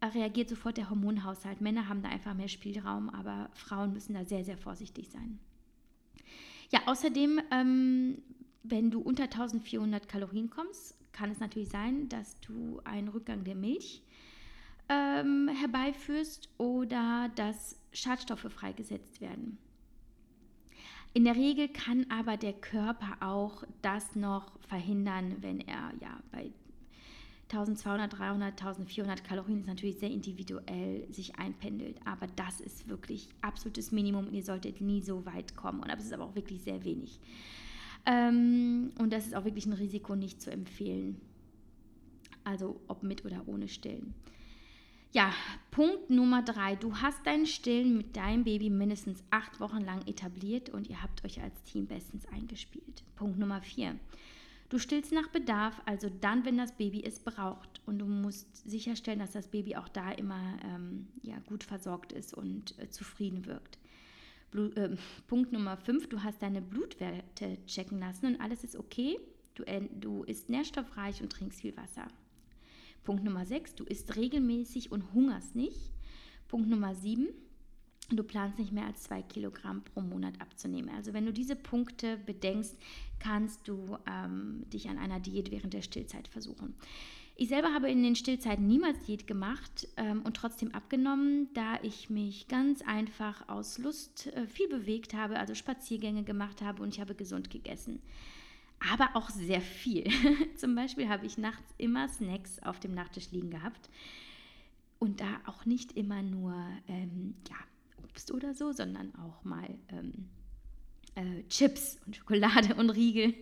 [0.00, 1.60] äh, reagiert sofort der Hormonhaushalt.
[1.60, 5.38] Männer haben da einfach mehr Spielraum, aber Frauen müssen da sehr, sehr vorsichtig sein.
[6.70, 8.16] Ja, außerdem, ähm,
[8.62, 13.56] wenn du unter 1400 Kalorien kommst, kann es natürlich sein, dass du einen Rückgang der
[13.56, 14.02] Milch
[14.88, 19.58] ähm, herbeiführst oder dass Schadstoffe freigesetzt werden.
[21.14, 26.50] In der Regel kann aber der Körper auch das noch verhindern, wenn er ja bei
[27.50, 33.92] 1200, 300, 1400 Kalorien ist natürlich sehr individuell sich einpendelt, aber das ist wirklich absolutes
[33.92, 36.84] Minimum und ihr solltet nie so weit kommen und das ist aber auch wirklich sehr
[36.84, 37.20] wenig.
[38.04, 41.20] Ähm, und das ist auch wirklich ein Risiko nicht zu empfehlen.
[42.44, 44.14] Also ob mit oder ohne Stillen.
[45.12, 45.32] Ja,
[45.70, 46.76] Punkt Nummer drei.
[46.76, 51.24] Du hast dein Stillen mit deinem Baby mindestens acht Wochen lang etabliert und ihr habt
[51.24, 53.04] euch als Team bestens eingespielt.
[53.14, 53.98] Punkt Nummer vier.
[54.68, 57.80] Du stillst nach Bedarf, also dann, wenn das Baby es braucht.
[57.86, 62.34] Und du musst sicherstellen, dass das Baby auch da immer ähm, ja, gut versorgt ist
[62.34, 63.78] und äh, zufrieden wirkt.
[64.50, 64.96] Blut, äh,
[65.28, 69.18] Punkt Nummer 5, du hast deine Blutwerte checken lassen und alles ist okay.
[69.54, 72.08] Du, äh, du isst nährstoffreich und trinkst viel Wasser.
[73.06, 75.92] Punkt Nummer 6, du isst regelmäßig und hungerst nicht.
[76.48, 77.28] Punkt Nummer 7,
[78.10, 80.90] du planst nicht mehr als zwei Kilogramm pro Monat abzunehmen.
[80.90, 82.76] Also wenn du diese Punkte bedenkst,
[83.20, 86.74] kannst du ähm, dich an einer Diät während der Stillzeit versuchen.
[87.36, 92.10] Ich selber habe in den Stillzeiten niemals Diät gemacht ähm, und trotzdem abgenommen, da ich
[92.10, 97.00] mich ganz einfach aus Lust äh, viel bewegt habe, also Spaziergänge gemacht habe und ich
[97.00, 98.00] habe gesund gegessen
[98.80, 100.04] aber auch sehr viel.
[100.56, 103.88] Zum Beispiel habe ich nachts immer Snacks auf dem Nachttisch liegen gehabt
[104.98, 106.54] und da auch nicht immer nur
[106.88, 107.56] ähm, ja,
[108.04, 110.28] Obst oder so, sondern auch mal ähm,
[111.14, 113.34] äh, Chips und Schokolade und Riegel,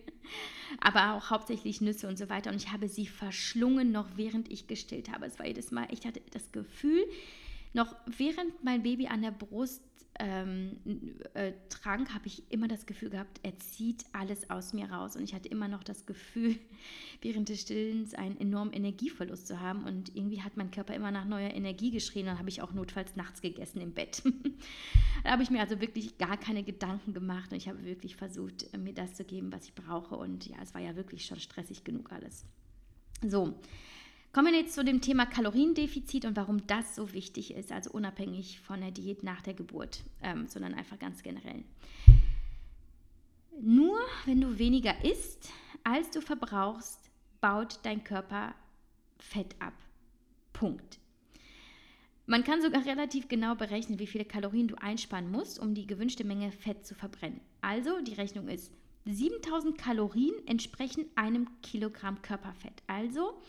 [0.79, 2.49] aber auch hauptsächlich Nüsse und so weiter.
[2.51, 5.25] Und ich habe sie verschlungen, noch während ich gestillt habe.
[5.25, 7.03] Es war jedes Mal, ich hatte das Gefühl,
[7.73, 9.83] noch während mein Baby an der Brust
[10.19, 10.77] ähm,
[11.33, 15.15] äh, trank, habe ich immer das Gefühl gehabt, er zieht alles aus mir raus.
[15.15, 16.57] Und ich hatte immer noch das Gefühl,
[17.21, 19.83] während des Stillens einen enormen Energieverlust zu haben.
[19.83, 22.25] Und irgendwie hat mein Körper immer nach neuer Energie geschrien.
[22.27, 24.23] Dann habe ich auch notfalls nachts gegessen im Bett.
[25.23, 27.51] da habe ich mir also wirklich gar keine Gedanken gemacht.
[27.51, 30.15] Und ich habe wirklich versucht, mir das zu geben, was ich brauche.
[30.15, 32.45] Und ja, es war ja wirklich schon stressig genug alles.
[33.21, 33.55] So,
[34.35, 38.59] Kommen wir jetzt zu dem Thema Kaloriendefizit und warum das so wichtig ist, also unabhängig
[38.59, 41.63] von der Diät nach der Geburt, ähm, sondern einfach ganz generell.
[43.61, 45.49] Nur wenn du weniger isst,
[45.85, 46.99] als du verbrauchst,
[47.39, 48.53] baut dein Körper
[49.19, 49.73] Fett ab.
[50.51, 50.99] Punkt.
[52.25, 56.25] Man kann sogar relativ genau berechnen, wie viele Kalorien du einsparen musst, um die gewünschte
[56.25, 57.39] Menge Fett zu verbrennen.
[57.61, 58.73] Also die Rechnung ist,
[59.05, 62.83] 7000 Kalorien entsprechen einem Kilogramm Körperfett.
[62.87, 63.41] Also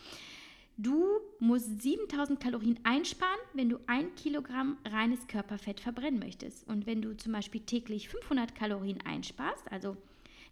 [0.78, 6.68] Du musst 7000 Kalorien einsparen, wenn du ein Kilogramm reines Körperfett verbrennen möchtest.
[6.68, 9.96] Und wenn du zum Beispiel täglich 500 Kalorien einsparst, also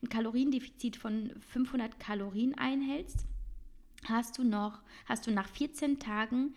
[0.02, 3.26] ein Kaloriendefizit von 500 Kalorien einhältst,
[4.06, 6.54] hast du noch, hast du nach 14 Tagen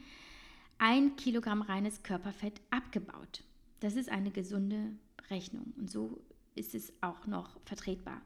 [0.77, 3.43] ein Kilogramm reines Körperfett abgebaut.
[3.81, 4.93] Das ist eine gesunde
[5.29, 6.21] Rechnung und so
[6.55, 8.21] ist es auch noch vertretbar.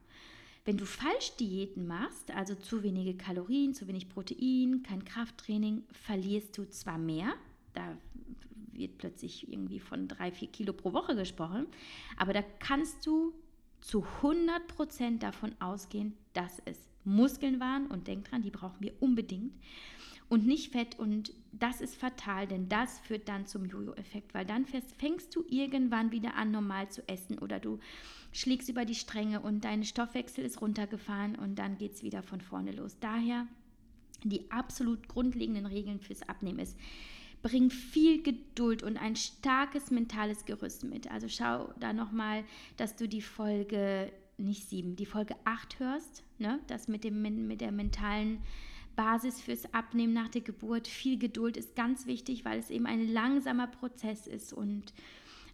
[0.63, 6.58] Wenn du falsch Diäten machst, also zu wenige Kalorien, zu wenig Protein, kein Krafttraining, verlierst
[6.58, 7.34] du zwar mehr,
[7.74, 7.97] da
[8.74, 11.65] wird plötzlich irgendwie von drei, vier Kilo pro Woche gesprochen,
[12.17, 13.34] aber da kannst du
[13.82, 18.93] zu 100 Prozent davon ausgehen, dass es Muskeln waren und denk dran, die brauchen wir
[19.00, 19.54] unbedingt
[20.30, 24.65] und nicht Fett und das ist fatal, denn das führt dann zum Jojo-Effekt, weil dann
[24.65, 27.80] fängst du irgendwann wieder an normal zu essen oder du
[28.32, 32.41] schlägst über die Stränge und dein Stoffwechsel ist runtergefahren und dann geht es wieder von
[32.41, 32.98] vorne los.
[33.00, 33.48] Daher
[34.24, 36.78] die absolut grundlegenden Regeln fürs Abnehmen ist,
[37.41, 41.10] bring viel Geduld und ein starkes mentales Gerüst mit.
[41.10, 42.44] Also schau da nochmal,
[42.78, 46.60] dass du die Folge, nicht sieben, die Folge acht hörst, ne?
[46.67, 48.41] das mit, dem, mit der mentalen
[48.96, 50.88] Basis fürs Abnehmen nach der Geburt.
[50.88, 54.94] Viel Geduld ist ganz wichtig, weil es eben ein langsamer Prozess ist und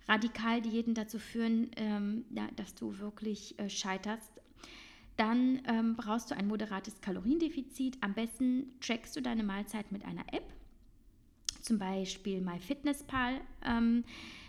[0.07, 4.31] Radikaldiäten dazu führen, ähm, ja, dass du wirklich äh, scheiterst.
[5.17, 7.97] Dann ähm, brauchst du ein moderates Kaloriendefizit.
[8.01, 10.45] Am besten trackst du deine Mahlzeit mit einer App,
[11.61, 13.41] zum Beispiel MyFitnessPal.
[13.65, 14.03] Ähm,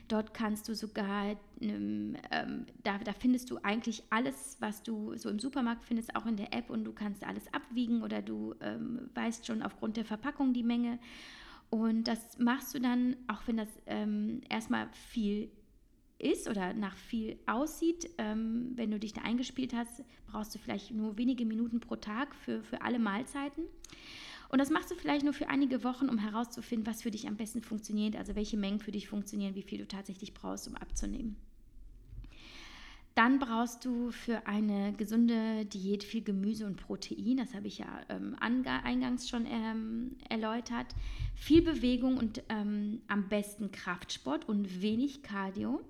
[0.08, 5.30] dort kannst du sogar, ähm, ähm, da, da findest du eigentlich alles, was du so
[5.30, 9.08] im Supermarkt findest, auch in der App und du kannst alles abwiegen oder du ähm,
[9.14, 10.98] weißt schon aufgrund der Verpackung die Menge
[11.70, 15.50] Und das machst du dann, auch wenn das ähm, erstmal viel
[16.18, 18.10] ist oder nach viel aussieht.
[18.18, 22.34] Ähm, wenn du dich da eingespielt hast, brauchst du vielleicht nur wenige Minuten pro Tag
[22.34, 23.64] für, für alle Mahlzeiten.
[24.48, 27.36] Und das machst du vielleicht nur für einige Wochen, um herauszufinden, was für dich am
[27.36, 31.36] besten funktioniert, also welche Mengen für dich funktionieren, wie viel du tatsächlich brauchst, um abzunehmen.
[33.18, 37.88] Dann brauchst du für eine gesunde Diät viel Gemüse und Protein, das habe ich ja
[38.08, 40.86] ähm, eingangs schon ähm, erläutert.
[41.34, 45.80] Viel Bewegung und ähm, am besten Kraftsport und wenig Cardio.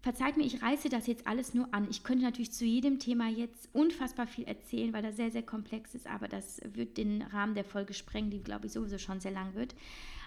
[0.00, 1.88] Verzeiht mir, ich reiße das jetzt alles nur an.
[1.90, 5.94] Ich könnte natürlich zu jedem Thema jetzt unfassbar viel erzählen, weil das sehr, sehr komplex
[5.94, 9.32] ist, aber das wird den Rahmen der Folge sprengen, die, glaube ich, sowieso schon sehr
[9.32, 9.74] lang wird.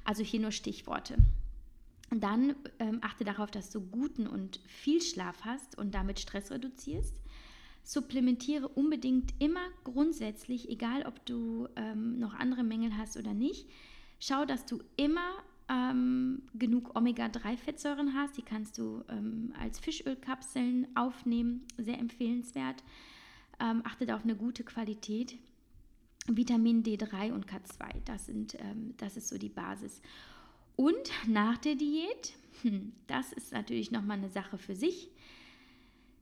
[0.06, 1.16] Also hier nur Stichworte.
[2.12, 7.16] Dann ähm, achte darauf, dass du guten und viel Schlaf hast und damit Stress reduzierst.
[7.84, 13.68] Supplementiere unbedingt immer grundsätzlich, egal ob du ähm, noch andere Mängel hast oder nicht.
[14.20, 18.38] Schau, dass du immer ähm, genug Omega-3-Fettsäuren hast.
[18.38, 22.84] Die kannst du ähm, als Fischölkapseln aufnehmen, sehr empfehlenswert.
[23.60, 25.38] Ähm, achte auf eine gute Qualität.
[26.28, 30.02] Vitamin D3 und K2, das, sind, ähm, das ist so die Basis.
[30.80, 35.10] Und nach der Diät, hm, das ist natürlich nochmal eine Sache für sich.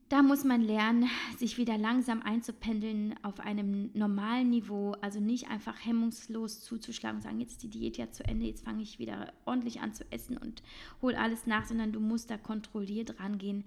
[0.08, 5.76] Da muss man lernen, sich wieder langsam einzupendeln auf einem normalen Niveau, also nicht einfach
[5.86, 9.32] hemmungslos zuzuschlagen und sagen, jetzt ist die Diät ja zu Ende, jetzt fange ich wieder
[9.44, 10.64] ordentlich an zu essen und
[11.02, 13.62] hole alles nach, sondern du musst da kontrolliert rangehen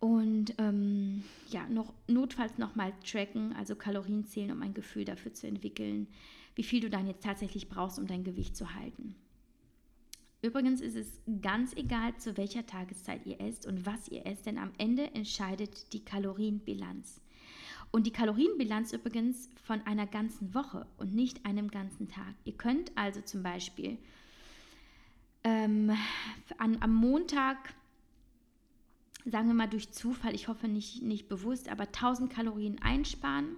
[0.00, 5.46] und ähm, ja, noch, notfalls nochmal tracken, also Kalorien zählen, um ein Gefühl dafür zu
[5.46, 6.06] entwickeln,
[6.54, 9.16] wie viel du dann jetzt tatsächlich brauchst, um dein Gewicht zu halten.
[10.42, 14.58] Übrigens ist es ganz egal, zu welcher Tageszeit ihr esst und was ihr esst, denn
[14.58, 17.20] am Ende entscheidet die Kalorienbilanz.
[17.92, 22.34] Und die Kalorienbilanz übrigens von einer ganzen Woche und nicht einem ganzen Tag.
[22.44, 23.98] Ihr könnt also zum Beispiel
[25.44, 25.92] ähm,
[26.58, 27.74] an, am Montag,
[29.24, 33.56] sagen wir mal durch Zufall, ich hoffe nicht, nicht bewusst, aber 1000 Kalorien einsparen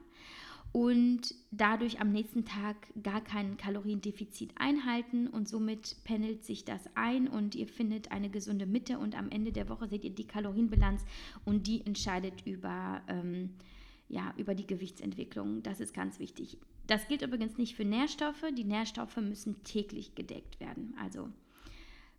[0.74, 7.28] und dadurch am nächsten Tag gar kein Kaloriendefizit einhalten und somit pendelt sich das ein
[7.28, 11.04] und ihr findet eine gesunde Mitte und am Ende der Woche seht ihr die Kalorienbilanz
[11.44, 13.50] und die entscheidet über, ähm,
[14.08, 15.62] ja, über die Gewichtsentwicklung.
[15.62, 16.58] Das ist ganz wichtig.
[16.88, 18.44] Das gilt übrigens nicht für Nährstoffe.
[18.58, 20.96] Die Nährstoffe müssen täglich gedeckt werden.
[21.00, 21.28] Also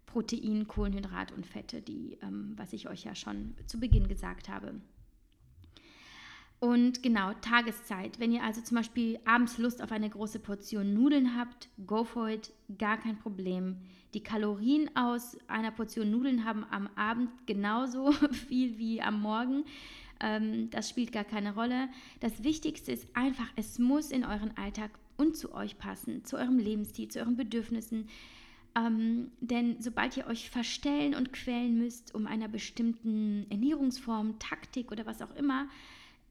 [0.06, 4.80] Protein, Kohlenhydrat und Fette, die, ähm, was ich euch ja schon zu Beginn gesagt habe.
[6.60, 8.20] Und genau, Tageszeit.
[8.20, 12.30] Wenn ihr also zum Beispiel abends Lust auf eine große Portion Nudeln habt, go for
[12.30, 13.78] it, gar kein Problem.
[14.14, 18.12] Die Kalorien aus einer Portion Nudeln haben am Abend genauso
[18.48, 19.66] viel wie am Morgen.
[20.22, 21.90] Ähm, das spielt gar keine Rolle.
[22.22, 26.58] Das Wichtigste ist einfach, es muss in euren Alltag und zu euch passen, zu eurem
[26.58, 28.08] Lebensstil, zu euren Bedürfnissen.
[28.78, 35.06] Ähm, denn sobald ihr euch verstellen und quälen müsst, um einer bestimmten Ernährungsform, Taktik oder
[35.06, 35.68] was auch immer,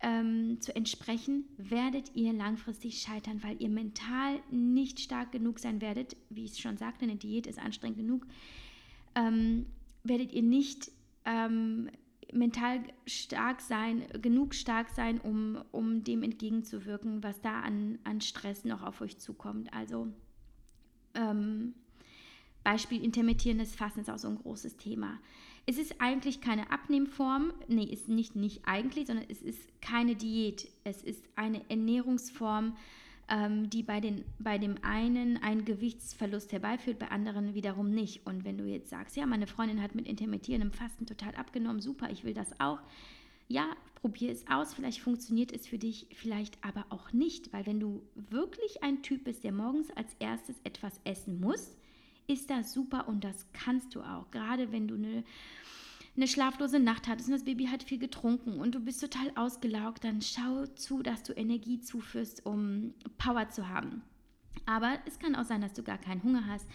[0.04, 6.14] ähm, zu entsprechen, werdet ihr langfristig scheitern, weil ihr mental nicht stark genug sein werdet.
[6.28, 8.26] Wie ich schon sagte, eine Diät ist anstrengend genug.
[9.14, 9.64] Ähm,
[10.02, 10.90] werdet ihr nicht
[11.24, 11.88] ähm,
[12.34, 18.66] mental stark sein, genug stark sein, um, um dem entgegenzuwirken, was da an, an Stress
[18.66, 19.72] noch auf euch zukommt.
[19.72, 20.12] Also
[21.14, 21.72] ähm,
[22.62, 25.18] Beispiel intermittierendes Fasten ist auch so ein großes Thema.
[25.66, 30.68] Es ist eigentlich keine Abnehmform, nee, ist nicht, nicht eigentlich, sondern es ist keine Diät.
[30.84, 32.76] Es ist eine Ernährungsform,
[33.30, 38.26] ähm, die bei, den, bei dem einen einen Gewichtsverlust herbeiführt, bei anderen wiederum nicht.
[38.26, 42.10] Und wenn du jetzt sagst, ja, meine Freundin hat mit intermittierendem Fasten total abgenommen, super,
[42.10, 42.80] ich will das auch.
[43.48, 47.80] Ja, probier es aus, vielleicht funktioniert es für dich, vielleicht aber auch nicht, weil wenn
[47.80, 51.74] du wirklich ein Typ bist, der morgens als erstes etwas essen muss,
[52.26, 54.30] ist das super und das kannst du auch.
[54.30, 55.24] Gerade wenn du eine,
[56.16, 60.04] eine schlaflose Nacht hattest und das Baby hat viel getrunken und du bist total ausgelaugt,
[60.04, 64.02] dann schau zu, dass du Energie zuführst, um Power zu haben.
[64.66, 66.66] Aber es kann auch sein, dass du gar keinen Hunger hast.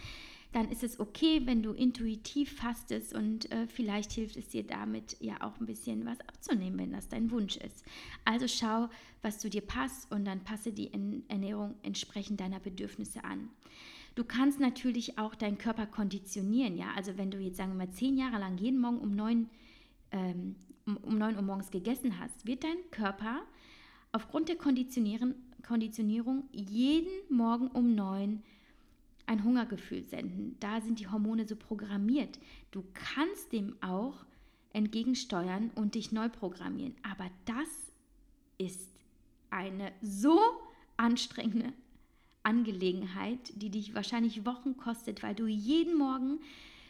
[0.52, 5.16] Dann ist es okay, wenn du intuitiv fastest und äh, vielleicht hilft es dir damit
[5.20, 7.84] ja auch ein bisschen was abzunehmen, wenn das dein Wunsch ist.
[8.24, 8.88] Also schau,
[9.22, 10.92] was zu dir passt und dann passe die
[11.28, 13.48] Ernährung entsprechend deiner Bedürfnisse an.
[14.20, 16.92] Du kannst natürlich auch deinen Körper konditionieren, ja.
[16.94, 19.48] Also wenn du jetzt sagen wir mal zehn Jahre lang jeden Morgen um neun,
[20.12, 23.40] ähm, um, neun Uhr morgens gegessen hast, wird dein Körper
[24.12, 28.42] aufgrund der Konditionierung jeden Morgen um neun
[29.24, 30.54] ein Hungergefühl senden.
[30.60, 32.38] Da sind die Hormone so programmiert.
[32.72, 34.26] Du kannst dem auch
[34.74, 36.94] entgegensteuern und dich neu programmieren.
[37.10, 37.90] Aber das
[38.58, 38.90] ist
[39.48, 40.38] eine so
[40.98, 41.72] anstrengende
[42.42, 46.38] Angelegenheit, die dich wahrscheinlich Wochen kostet, weil du jeden Morgen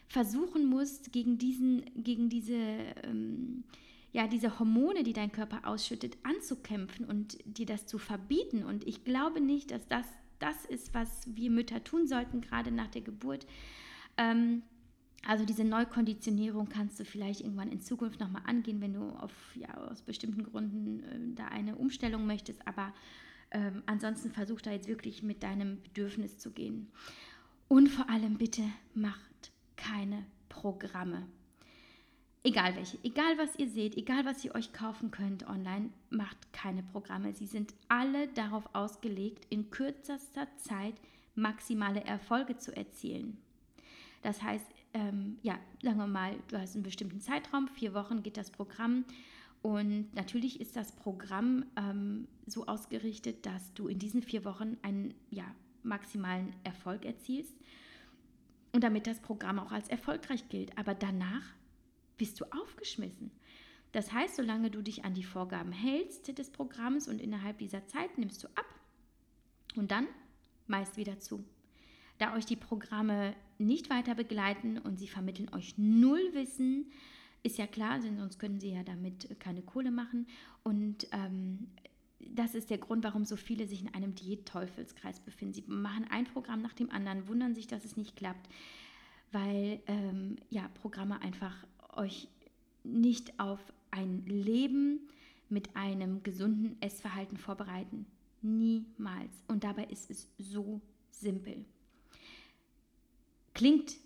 [0.08, 2.58] versuchen musst, gegen, diesen, gegen diese,
[3.04, 3.64] ähm,
[4.12, 8.64] ja, diese Hormone, die dein Körper ausschüttet, anzukämpfen und dir das zu verbieten.
[8.64, 10.06] Und ich glaube nicht, dass das
[10.40, 13.46] das ist, was wir Mütter tun sollten, gerade nach der Geburt.
[14.16, 14.62] Ähm,
[15.26, 19.72] also diese Neukonditionierung kannst du vielleicht irgendwann in Zukunft nochmal angehen, wenn du auf, ja,
[19.74, 22.66] aus bestimmten Gründen äh, da eine Umstellung möchtest.
[22.66, 22.92] Aber
[23.50, 26.90] ähm, ansonsten versuch da jetzt wirklich mit deinem Bedürfnis zu gehen.
[27.68, 28.62] Und vor allem bitte
[28.94, 31.26] macht keine Programme.
[32.42, 36.82] Egal welche, egal was ihr seht, egal was ihr euch kaufen könnt online, macht keine
[36.82, 37.34] Programme.
[37.34, 40.94] Sie sind alle darauf ausgelegt, in kürzester Zeit
[41.34, 43.36] maximale Erfolge zu erzielen.
[44.22, 48.36] Das heißt, ähm, ja, sagen wir mal, du hast einen bestimmten Zeitraum, vier Wochen geht
[48.36, 49.04] das Programm.
[49.62, 55.14] Und natürlich ist das Programm ähm, so ausgerichtet, dass du in diesen vier Wochen einen
[55.30, 55.44] ja,
[55.82, 57.54] maximalen Erfolg erzielst
[58.72, 60.76] und damit das Programm auch als erfolgreich gilt.
[60.78, 61.44] Aber danach
[62.16, 63.30] bist du aufgeschmissen.
[63.92, 68.18] Das heißt, solange du dich an die Vorgaben hältst des Programms und innerhalb dieser Zeit
[68.18, 68.66] nimmst du ab
[69.74, 70.06] und dann
[70.66, 71.44] meist wieder zu.
[72.18, 76.92] Da euch die Programme nicht weiter begleiten und sie vermitteln euch null Wissen,
[77.42, 80.26] ist ja klar, sonst können sie ja damit keine Kohle machen.
[80.62, 81.68] Und ähm,
[82.18, 85.54] das ist der Grund, warum so viele sich in einem Diät-Teufelskreis befinden.
[85.54, 88.48] Sie machen ein Programm nach dem anderen, wundern sich, dass es nicht klappt,
[89.32, 91.56] weil ähm, ja, Programme einfach
[91.94, 92.28] euch
[92.84, 93.60] nicht auf
[93.90, 95.00] ein Leben
[95.48, 98.06] mit einem gesunden Essverhalten vorbereiten.
[98.42, 99.32] Niemals.
[99.48, 100.80] Und dabei ist es so
[101.10, 101.64] simpel.
[103.54, 103.96] Klingt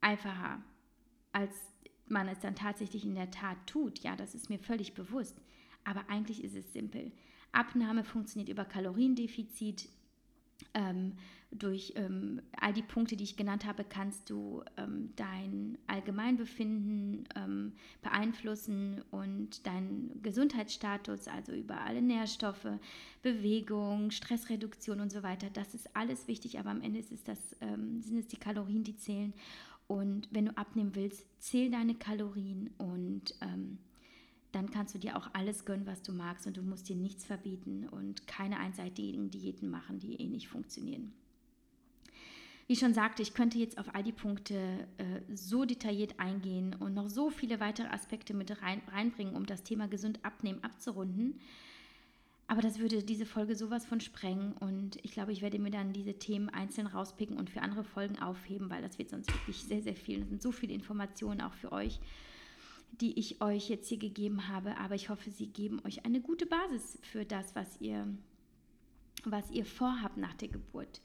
[0.00, 0.62] einfacher,
[1.32, 1.54] als
[2.08, 4.00] man es dann tatsächlich in der Tat tut.
[4.00, 5.36] Ja, das ist mir völlig bewusst.
[5.84, 7.12] Aber eigentlich ist es simpel.
[7.52, 9.88] Abnahme funktioniert über Kaloriendefizit.
[10.72, 11.14] Ähm,
[11.50, 17.72] durch ähm, all die Punkte, die ich genannt habe, kannst du ähm, dein Allgemeinbefinden ähm,
[18.02, 22.66] beeinflussen und deinen Gesundheitsstatus, also über alle Nährstoffe,
[23.22, 25.48] Bewegung, Stressreduktion und so weiter.
[25.52, 28.82] Das ist alles wichtig, aber am Ende ist es das, ähm, sind es die Kalorien,
[28.82, 29.32] die zählen.
[29.86, 33.78] Und wenn du abnehmen willst, zähl deine Kalorien und ähm,
[34.52, 37.24] dann kannst du dir auch alles gönnen, was du magst und du musst dir nichts
[37.24, 41.12] verbieten und keine einseitigen Diäten machen, die eh nicht funktionieren.
[42.66, 46.94] Wie schon sagte, ich könnte jetzt auf all die Punkte äh, so detailliert eingehen und
[46.94, 51.40] noch so viele weitere Aspekte mit rein, reinbringen, um das Thema gesund abnehmen abzurunden.
[52.46, 55.94] Aber das würde diese Folge sowas von sprengen und ich glaube, ich werde mir dann
[55.94, 59.82] diese Themen einzeln rauspicken und für andere Folgen aufheben, weil das wird sonst wirklich sehr,
[59.82, 60.22] sehr viel.
[60.22, 62.00] Es sind so viele Informationen auch für euch,
[63.00, 64.76] die ich euch jetzt hier gegeben habe.
[64.76, 68.06] Aber ich hoffe, sie geben euch eine gute Basis für das, was ihr,
[69.24, 71.00] was ihr vorhabt nach der Geburt.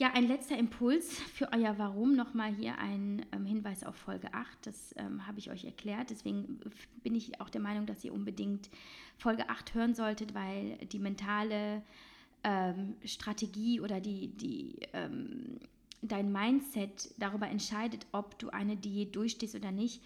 [0.00, 2.16] Ja, ein letzter Impuls für euer Warum.
[2.16, 4.66] Nochmal hier ein ähm, Hinweis auf Folge 8.
[4.66, 6.08] Das ähm, habe ich euch erklärt.
[6.08, 6.58] Deswegen
[7.02, 8.70] bin ich auch der Meinung, dass ihr unbedingt
[9.18, 11.82] Folge 8 hören solltet, weil die mentale
[12.44, 15.60] ähm, Strategie oder die, die, ähm,
[16.00, 20.02] dein Mindset darüber entscheidet, ob du eine Diät durchstehst oder nicht.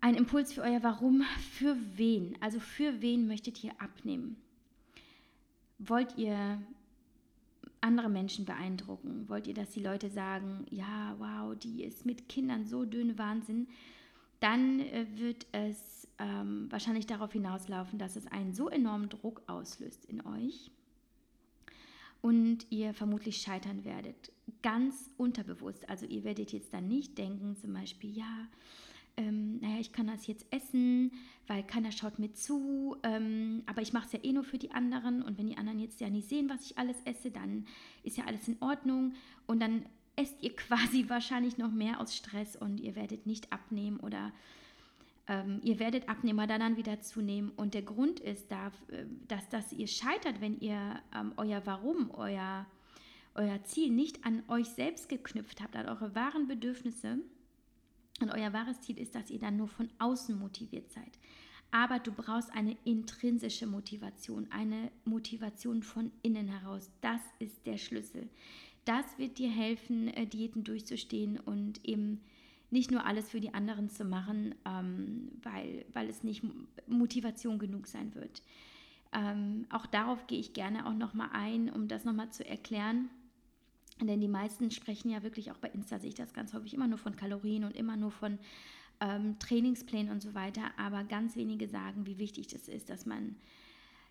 [0.00, 1.22] Ein Impuls für euer Warum.
[1.52, 2.36] Für wen?
[2.40, 4.34] Also für wen möchtet ihr abnehmen?
[5.78, 6.60] Wollt ihr
[7.80, 9.28] andere Menschen beeindrucken?
[9.28, 13.68] Wollt ihr, dass die Leute sagen, ja, wow, die ist mit Kindern so dünn Wahnsinn?
[14.40, 20.04] Dann äh, wird es ähm, wahrscheinlich darauf hinauslaufen, dass es einen so enormen Druck auslöst
[20.06, 20.70] in euch
[22.22, 24.32] und ihr vermutlich scheitern werdet.
[24.62, 25.88] Ganz unterbewusst.
[25.88, 28.48] Also ihr werdet jetzt dann nicht denken, zum Beispiel, ja,
[29.16, 31.12] ähm, naja, ich kann das jetzt essen,
[31.46, 34.70] weil keiner schaut mir zu, ähm, aber ich mache es ja eh nur für die
[34.70, 37.66] anderen und wenn die anderen jetzt ja nicht sehen, was ich alles esse, dann
[38.02, 39.14] ist ja alles in Ordnung
[39.46, 39.84] und dann
[40.16, 44.32] esst ihr quasi wahrscheinlich noch mehr aus Stress und ihr werdet nicht abnehmen oder
[45.28, 49.48] ähm, ihr werdet abnehmen, aber dann wieder zunehmen und der Grund ist, da, äh, dass,
[49.48, 52.66] dass ihr scheitert, wenn ihr ähm, euer Warum, euer,
[53.34, 57.18] euer Ziel nicht an euch selbst geknüpft habt, an eure wahren Bedürfnisse,
[58.20, 61.18] und euer wahres Ziel ist, dass ihr dann nur von außen motiviert seid.
[61.72, 66.90] Aber du brauchst eine intrinsische Motivation, eine Motivation von innen heraus.
[67.00, 68.28] Das ist der Schlüssel.
[68.84, 72.20] Das wird dir helfen, äh, Diäten durchzustehen und eben
[72.70, 76.42] nicht nur alles für die anderen zu machen, ähm, weil, weil es nicht
[76.86, 78.42] Motivation genug sein wird.
[79.12, 83.10] Ähm, auch darauf gehe ich gerne auch nochmal ein, um das nochmal zu erklären.
[84.06, 86.86] Denn die meisten sprechen ja wirklich auch bei Insta, sehe ich das ganz häufig immer
[86.86, 88.38] nur von Kalorien und immer nur von
[89.00, 90.62] ähm, Trainingsplänen und so weiter.
[90.76, 93.36] Aber ganz wenige sagen, wie wichtig das ist, dass man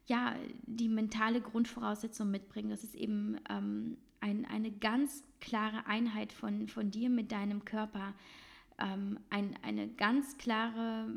[0.09, 2.69] ja, die mentale Grundvoraussetzung mitbringen.
[2.69, 8.13] Das ist eben ähm, ein, eine ganz klare Einheit von, von dir mit deinem Körper,
[8.79, 11.09] ähm, ein, eine ganz klare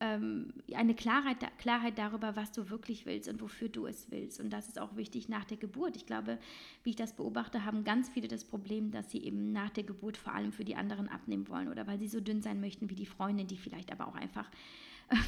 [0.00, 4.40] ähm, eine Klarheit, Klarheit darüber, was du wirklich willst und wofür du es willst.
[4.40, 5.94] Und das ist auch wichtig nach der Geburt.
[5.94, 6.38] Ich glaube,
[6.82, 10.16] wie ich das beobachte, haben ganz viele das Problem, dass sie eben nach der Geburt
[10.16, 12.94] vor allem für die anderen abnehmen wollen oder weil sie so dünn sein möchten wie
[12.94, 14.50] die Freundin, die vielleicht aber auch einfach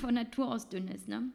[0.01, 1.07] von Natur aus dünn ist.
[1.07, 1.31] Ne?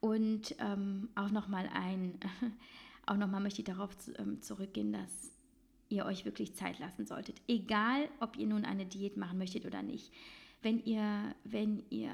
[0.00, 2.18] Und ähm, auch nochmal ein,
[3.06, 5.30] auch nochmal möchte ich darauf ähm, zurückgehen, dass
[5.90, 7.40] ihr euch wirklich Zeit lassen solltet.
[7.46, 10.10] Egal, ob ihr nun eine Diät machen möchtet oder nicht.
[10.62, 12.12] Wenn ihr, wenn ihr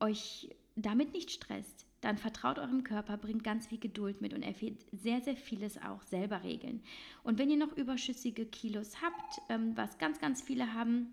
[0.00, 4.60] euch damit nicht stresst, dann vertraut eurem Körper, bringt ganz viel Geduld mit und er
[4.60, 6.82] wird sehr, sehr vieles auch selber regeln.
[7.24, 11.08] Und wenn ihr noch überschüssige Kilos habt, ähm, was ganz, ganz viele haben,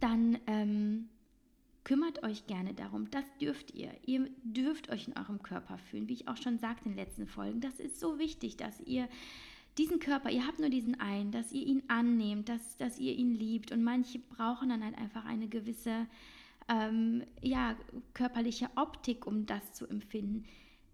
[0.00, 1.08] dann ähm,
[1.84, 3.10] kümmert euch gerne darum.
[3.10, 3.90] Das dürft ihr.
[4.04, 7.26] Ihr dürft euch in eurem Körper fühlen, wie ich auch schon sagte in den letzten
[7.26, 7.60] Folgen.
[7.60, 9.08] Das ist so wichtig, dass ihr
[9.78, 13.34] diesen Körper, ihr habt nur diesen einen, dass ihr ihn annehmt, dass, dass ihr ihn
[13.34, 13.72] liebt.
[13.72, 16.06] Und manche brauchen dann halt einfach eine gewisse
[16.68, 17.76] ähm, ja,
[18.14, 20.44] körperliche Optik, um das zu empfinden.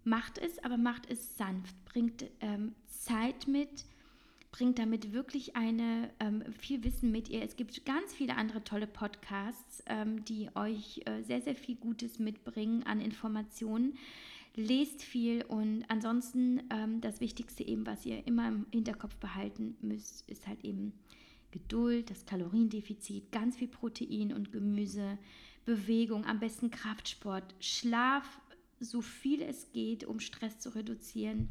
[0.03, 3.85] Macht es, aber macht es sanft, bringt ähm, Zeit mit,
[4.51, 7.43] bringt damit wirklich eine ähm, viel Wissen mit ihr.
[7.43, 12.17] Es gibt ganz viele andere tolle Podcasts, ähm, die euch äh, sehr, sehr viel Gutes
[12.17, 13.97] mitbringen an Informationen
[14.59, 20.29] lest viel und ansonsten ähm, das Wichtigste eben, was ihr immer im Hinterkopf behalten müsst,
[20.29, 20.93] ist halt eben
[21.51, 25.17] Geduld, das Kaloriendefizit, ganz viel Protein und Gemüse,
[25.65, 28.41] Bewegung, am besten Kraftsport, Schlaf,
[28.79, 31.49] so viel es geht, um Stress zu reduzieren.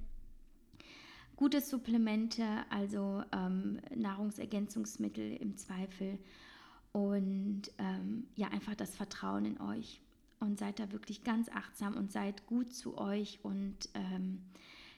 [1.37, 6.19] Gute Supplemente, also ähm, Nahrungsergänzungsmittel im Zweifel
[6.93, 10.01] und ähm, ja, einfach das Vertrauen in euch
[10.41, 13.41] und seid da wirklich ganz achtsam und seid gut zu euch.
[13.43, 14.43] Und ähm,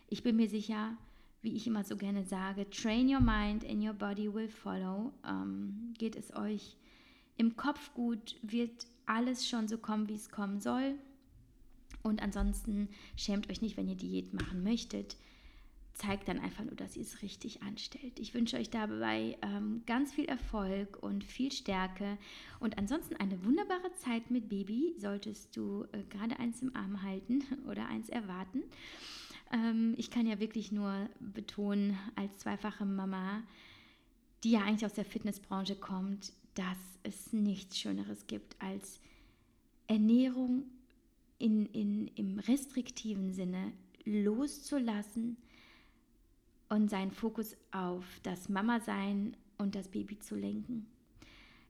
[0.08, 0.96] ich bin mir sicher,
[1.42, 5.12] wie ich immer so gerne sage, train your mind and your body will follow.
[5.26, 6.76] Ähm, geht es euch
[7.36, 10.94] im Kopf gut, wird alles schon so kommen, wie es kommen soll.
[12.02, 15.16] Und ansonsten schämt euch nicht, wenn ihr Diät machen möchtet
[16.00, 18.18] zeigt dann einfach nur, dass ihr es richtig anstellt.
[18.18, 22.16] Ich wünsche euch dabei ähm, ganz viel Erfolg und viel Stärke
[22.58, 27.44] und ansonsten eine wunderbare Zeit mit Baby, solltest du äh, gerade eins im Arm halten
[27.68, 28.62] oder eins erwarten.
[29.52, 33.42] Ähm, ich kann ja wirklich nur betonen, als zweifache Mama,
[34.42, 39.00] die ja eigentlich aus der Fitnessbranche kommt, dass es nichts Schöneres gibt als
[39.86, 40.64] Ernährung
[41.38, 43.72] in, in, im restriktiven Sinne
[44.04, 45.36] loszulassen
[46.70, 50.86] und seinen Fokus auf das Mama-Sein und das Baby zu lenken.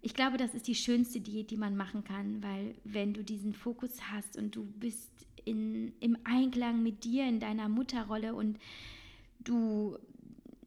[0.03, 3.53] Ich glaube, das ist die schönste Diät, die man machen kann, weil wenn du diesen
[3.53, 5.11] Fokus hast und du bist
[5.45, 8.59] in, im Einklang mit dir, in deiner Mutterrolle und
[9.41, 9.99] du,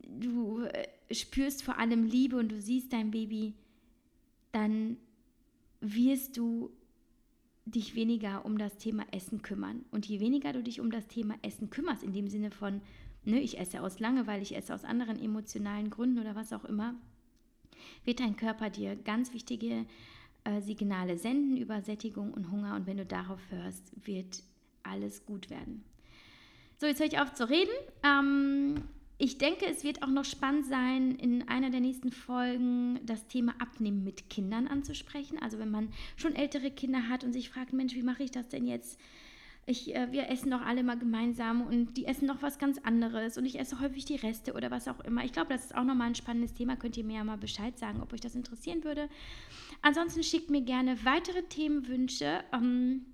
[0.07, 3.53] du äh, spürst vor allem Liebe und du siehst dein Baby,
[4.51, 4.97] dann
[5.79, 6.71] wirst du
[7.65, 9.85] dich weniger um das Thema Essen kümmern.
[9.91, 12.81] Und je weniger du dich um das Thema Essen kümmerst, in dem Sinne von,
[13.25, 16.95] ne, ich esse aus Langeweile, ich esse aus anderen emotionalen Gründen oder was auch immer,
[18.05, 19.85] wird dein Körper dir ganz wichtige
[20.43, 24.43] äh, Signale senden über Sättigung und Hunger und wenn du darauf hörst, wird
[24.83, 25.83] alles gut werden.
[26.77, 27.71] So, jetzt höre ich auf zu reden.
[28.03, 28.75] Ähm,
[29.17, 33.53] ich denke, es wird auch noch spannend sein, in einer der nächsten Folgen das Thema
[33.59, 35.39] Abnehmen mit Kindern anzusprechen.
[35.39, 38.49] Also wenn man schon ältere Kinder hat und sich fragt, Mensch, wie mache ich das
[38.49, 38.99] denn jetzt?
[39.65, 43.37] Ich, äh, wir essen doch alle mal gemeinsam und die essen noch was ganz anderes
[43.37, 45.23] und ich esse häufig die Reste oder was auch immer.
[45.23, 46.75] Ich glaube, das ist auch nochmal ein spannendes Thema.
[46.75, 49.09] Könnt ihr mir ja mal Bescheid sagen, ob euch das interessieren würde.
[49.81, 52.43] Ansonsten schickt mir gerne weitere Themenwünsche.
[52.51, 53.05] Ähm,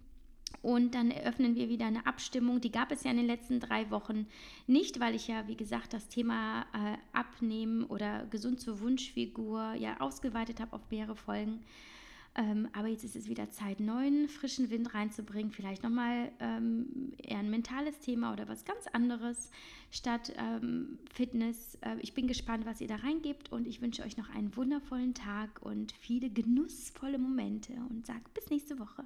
[0.61, 2.59] und dann eröffnen wir wieder eine Abstimmung.
[2.59, 4.27] Die gab es ja in den letzten drei Wochen
[4.67, 10.01] nicht, weil ich ja, wie gesagt, das Thema äh, Abnehmen oder gesund zur Wunschfigur ja
[10.01, 11.59] ausgeweitet habe auf mehrere Folgen.
[12.39, 15.51] Ähm, aber jetzt ist es wieder Zeit, neuen, frischen Wind reinzubringen.
[15.51, 19.51] Vielleicht nochmal ähm, eher ein mentales Thema oder was ganz anderes
[19.91, 21.77] statt ähm, Fitness.
[21.81, 25.13] Äh, ich bin gespannt, was ihr da reingebt und ich wünsche euch noch einen wundervollen
[25.13, 29.03] Tag und viele genussvolle Momente und sage bis nächste Woche.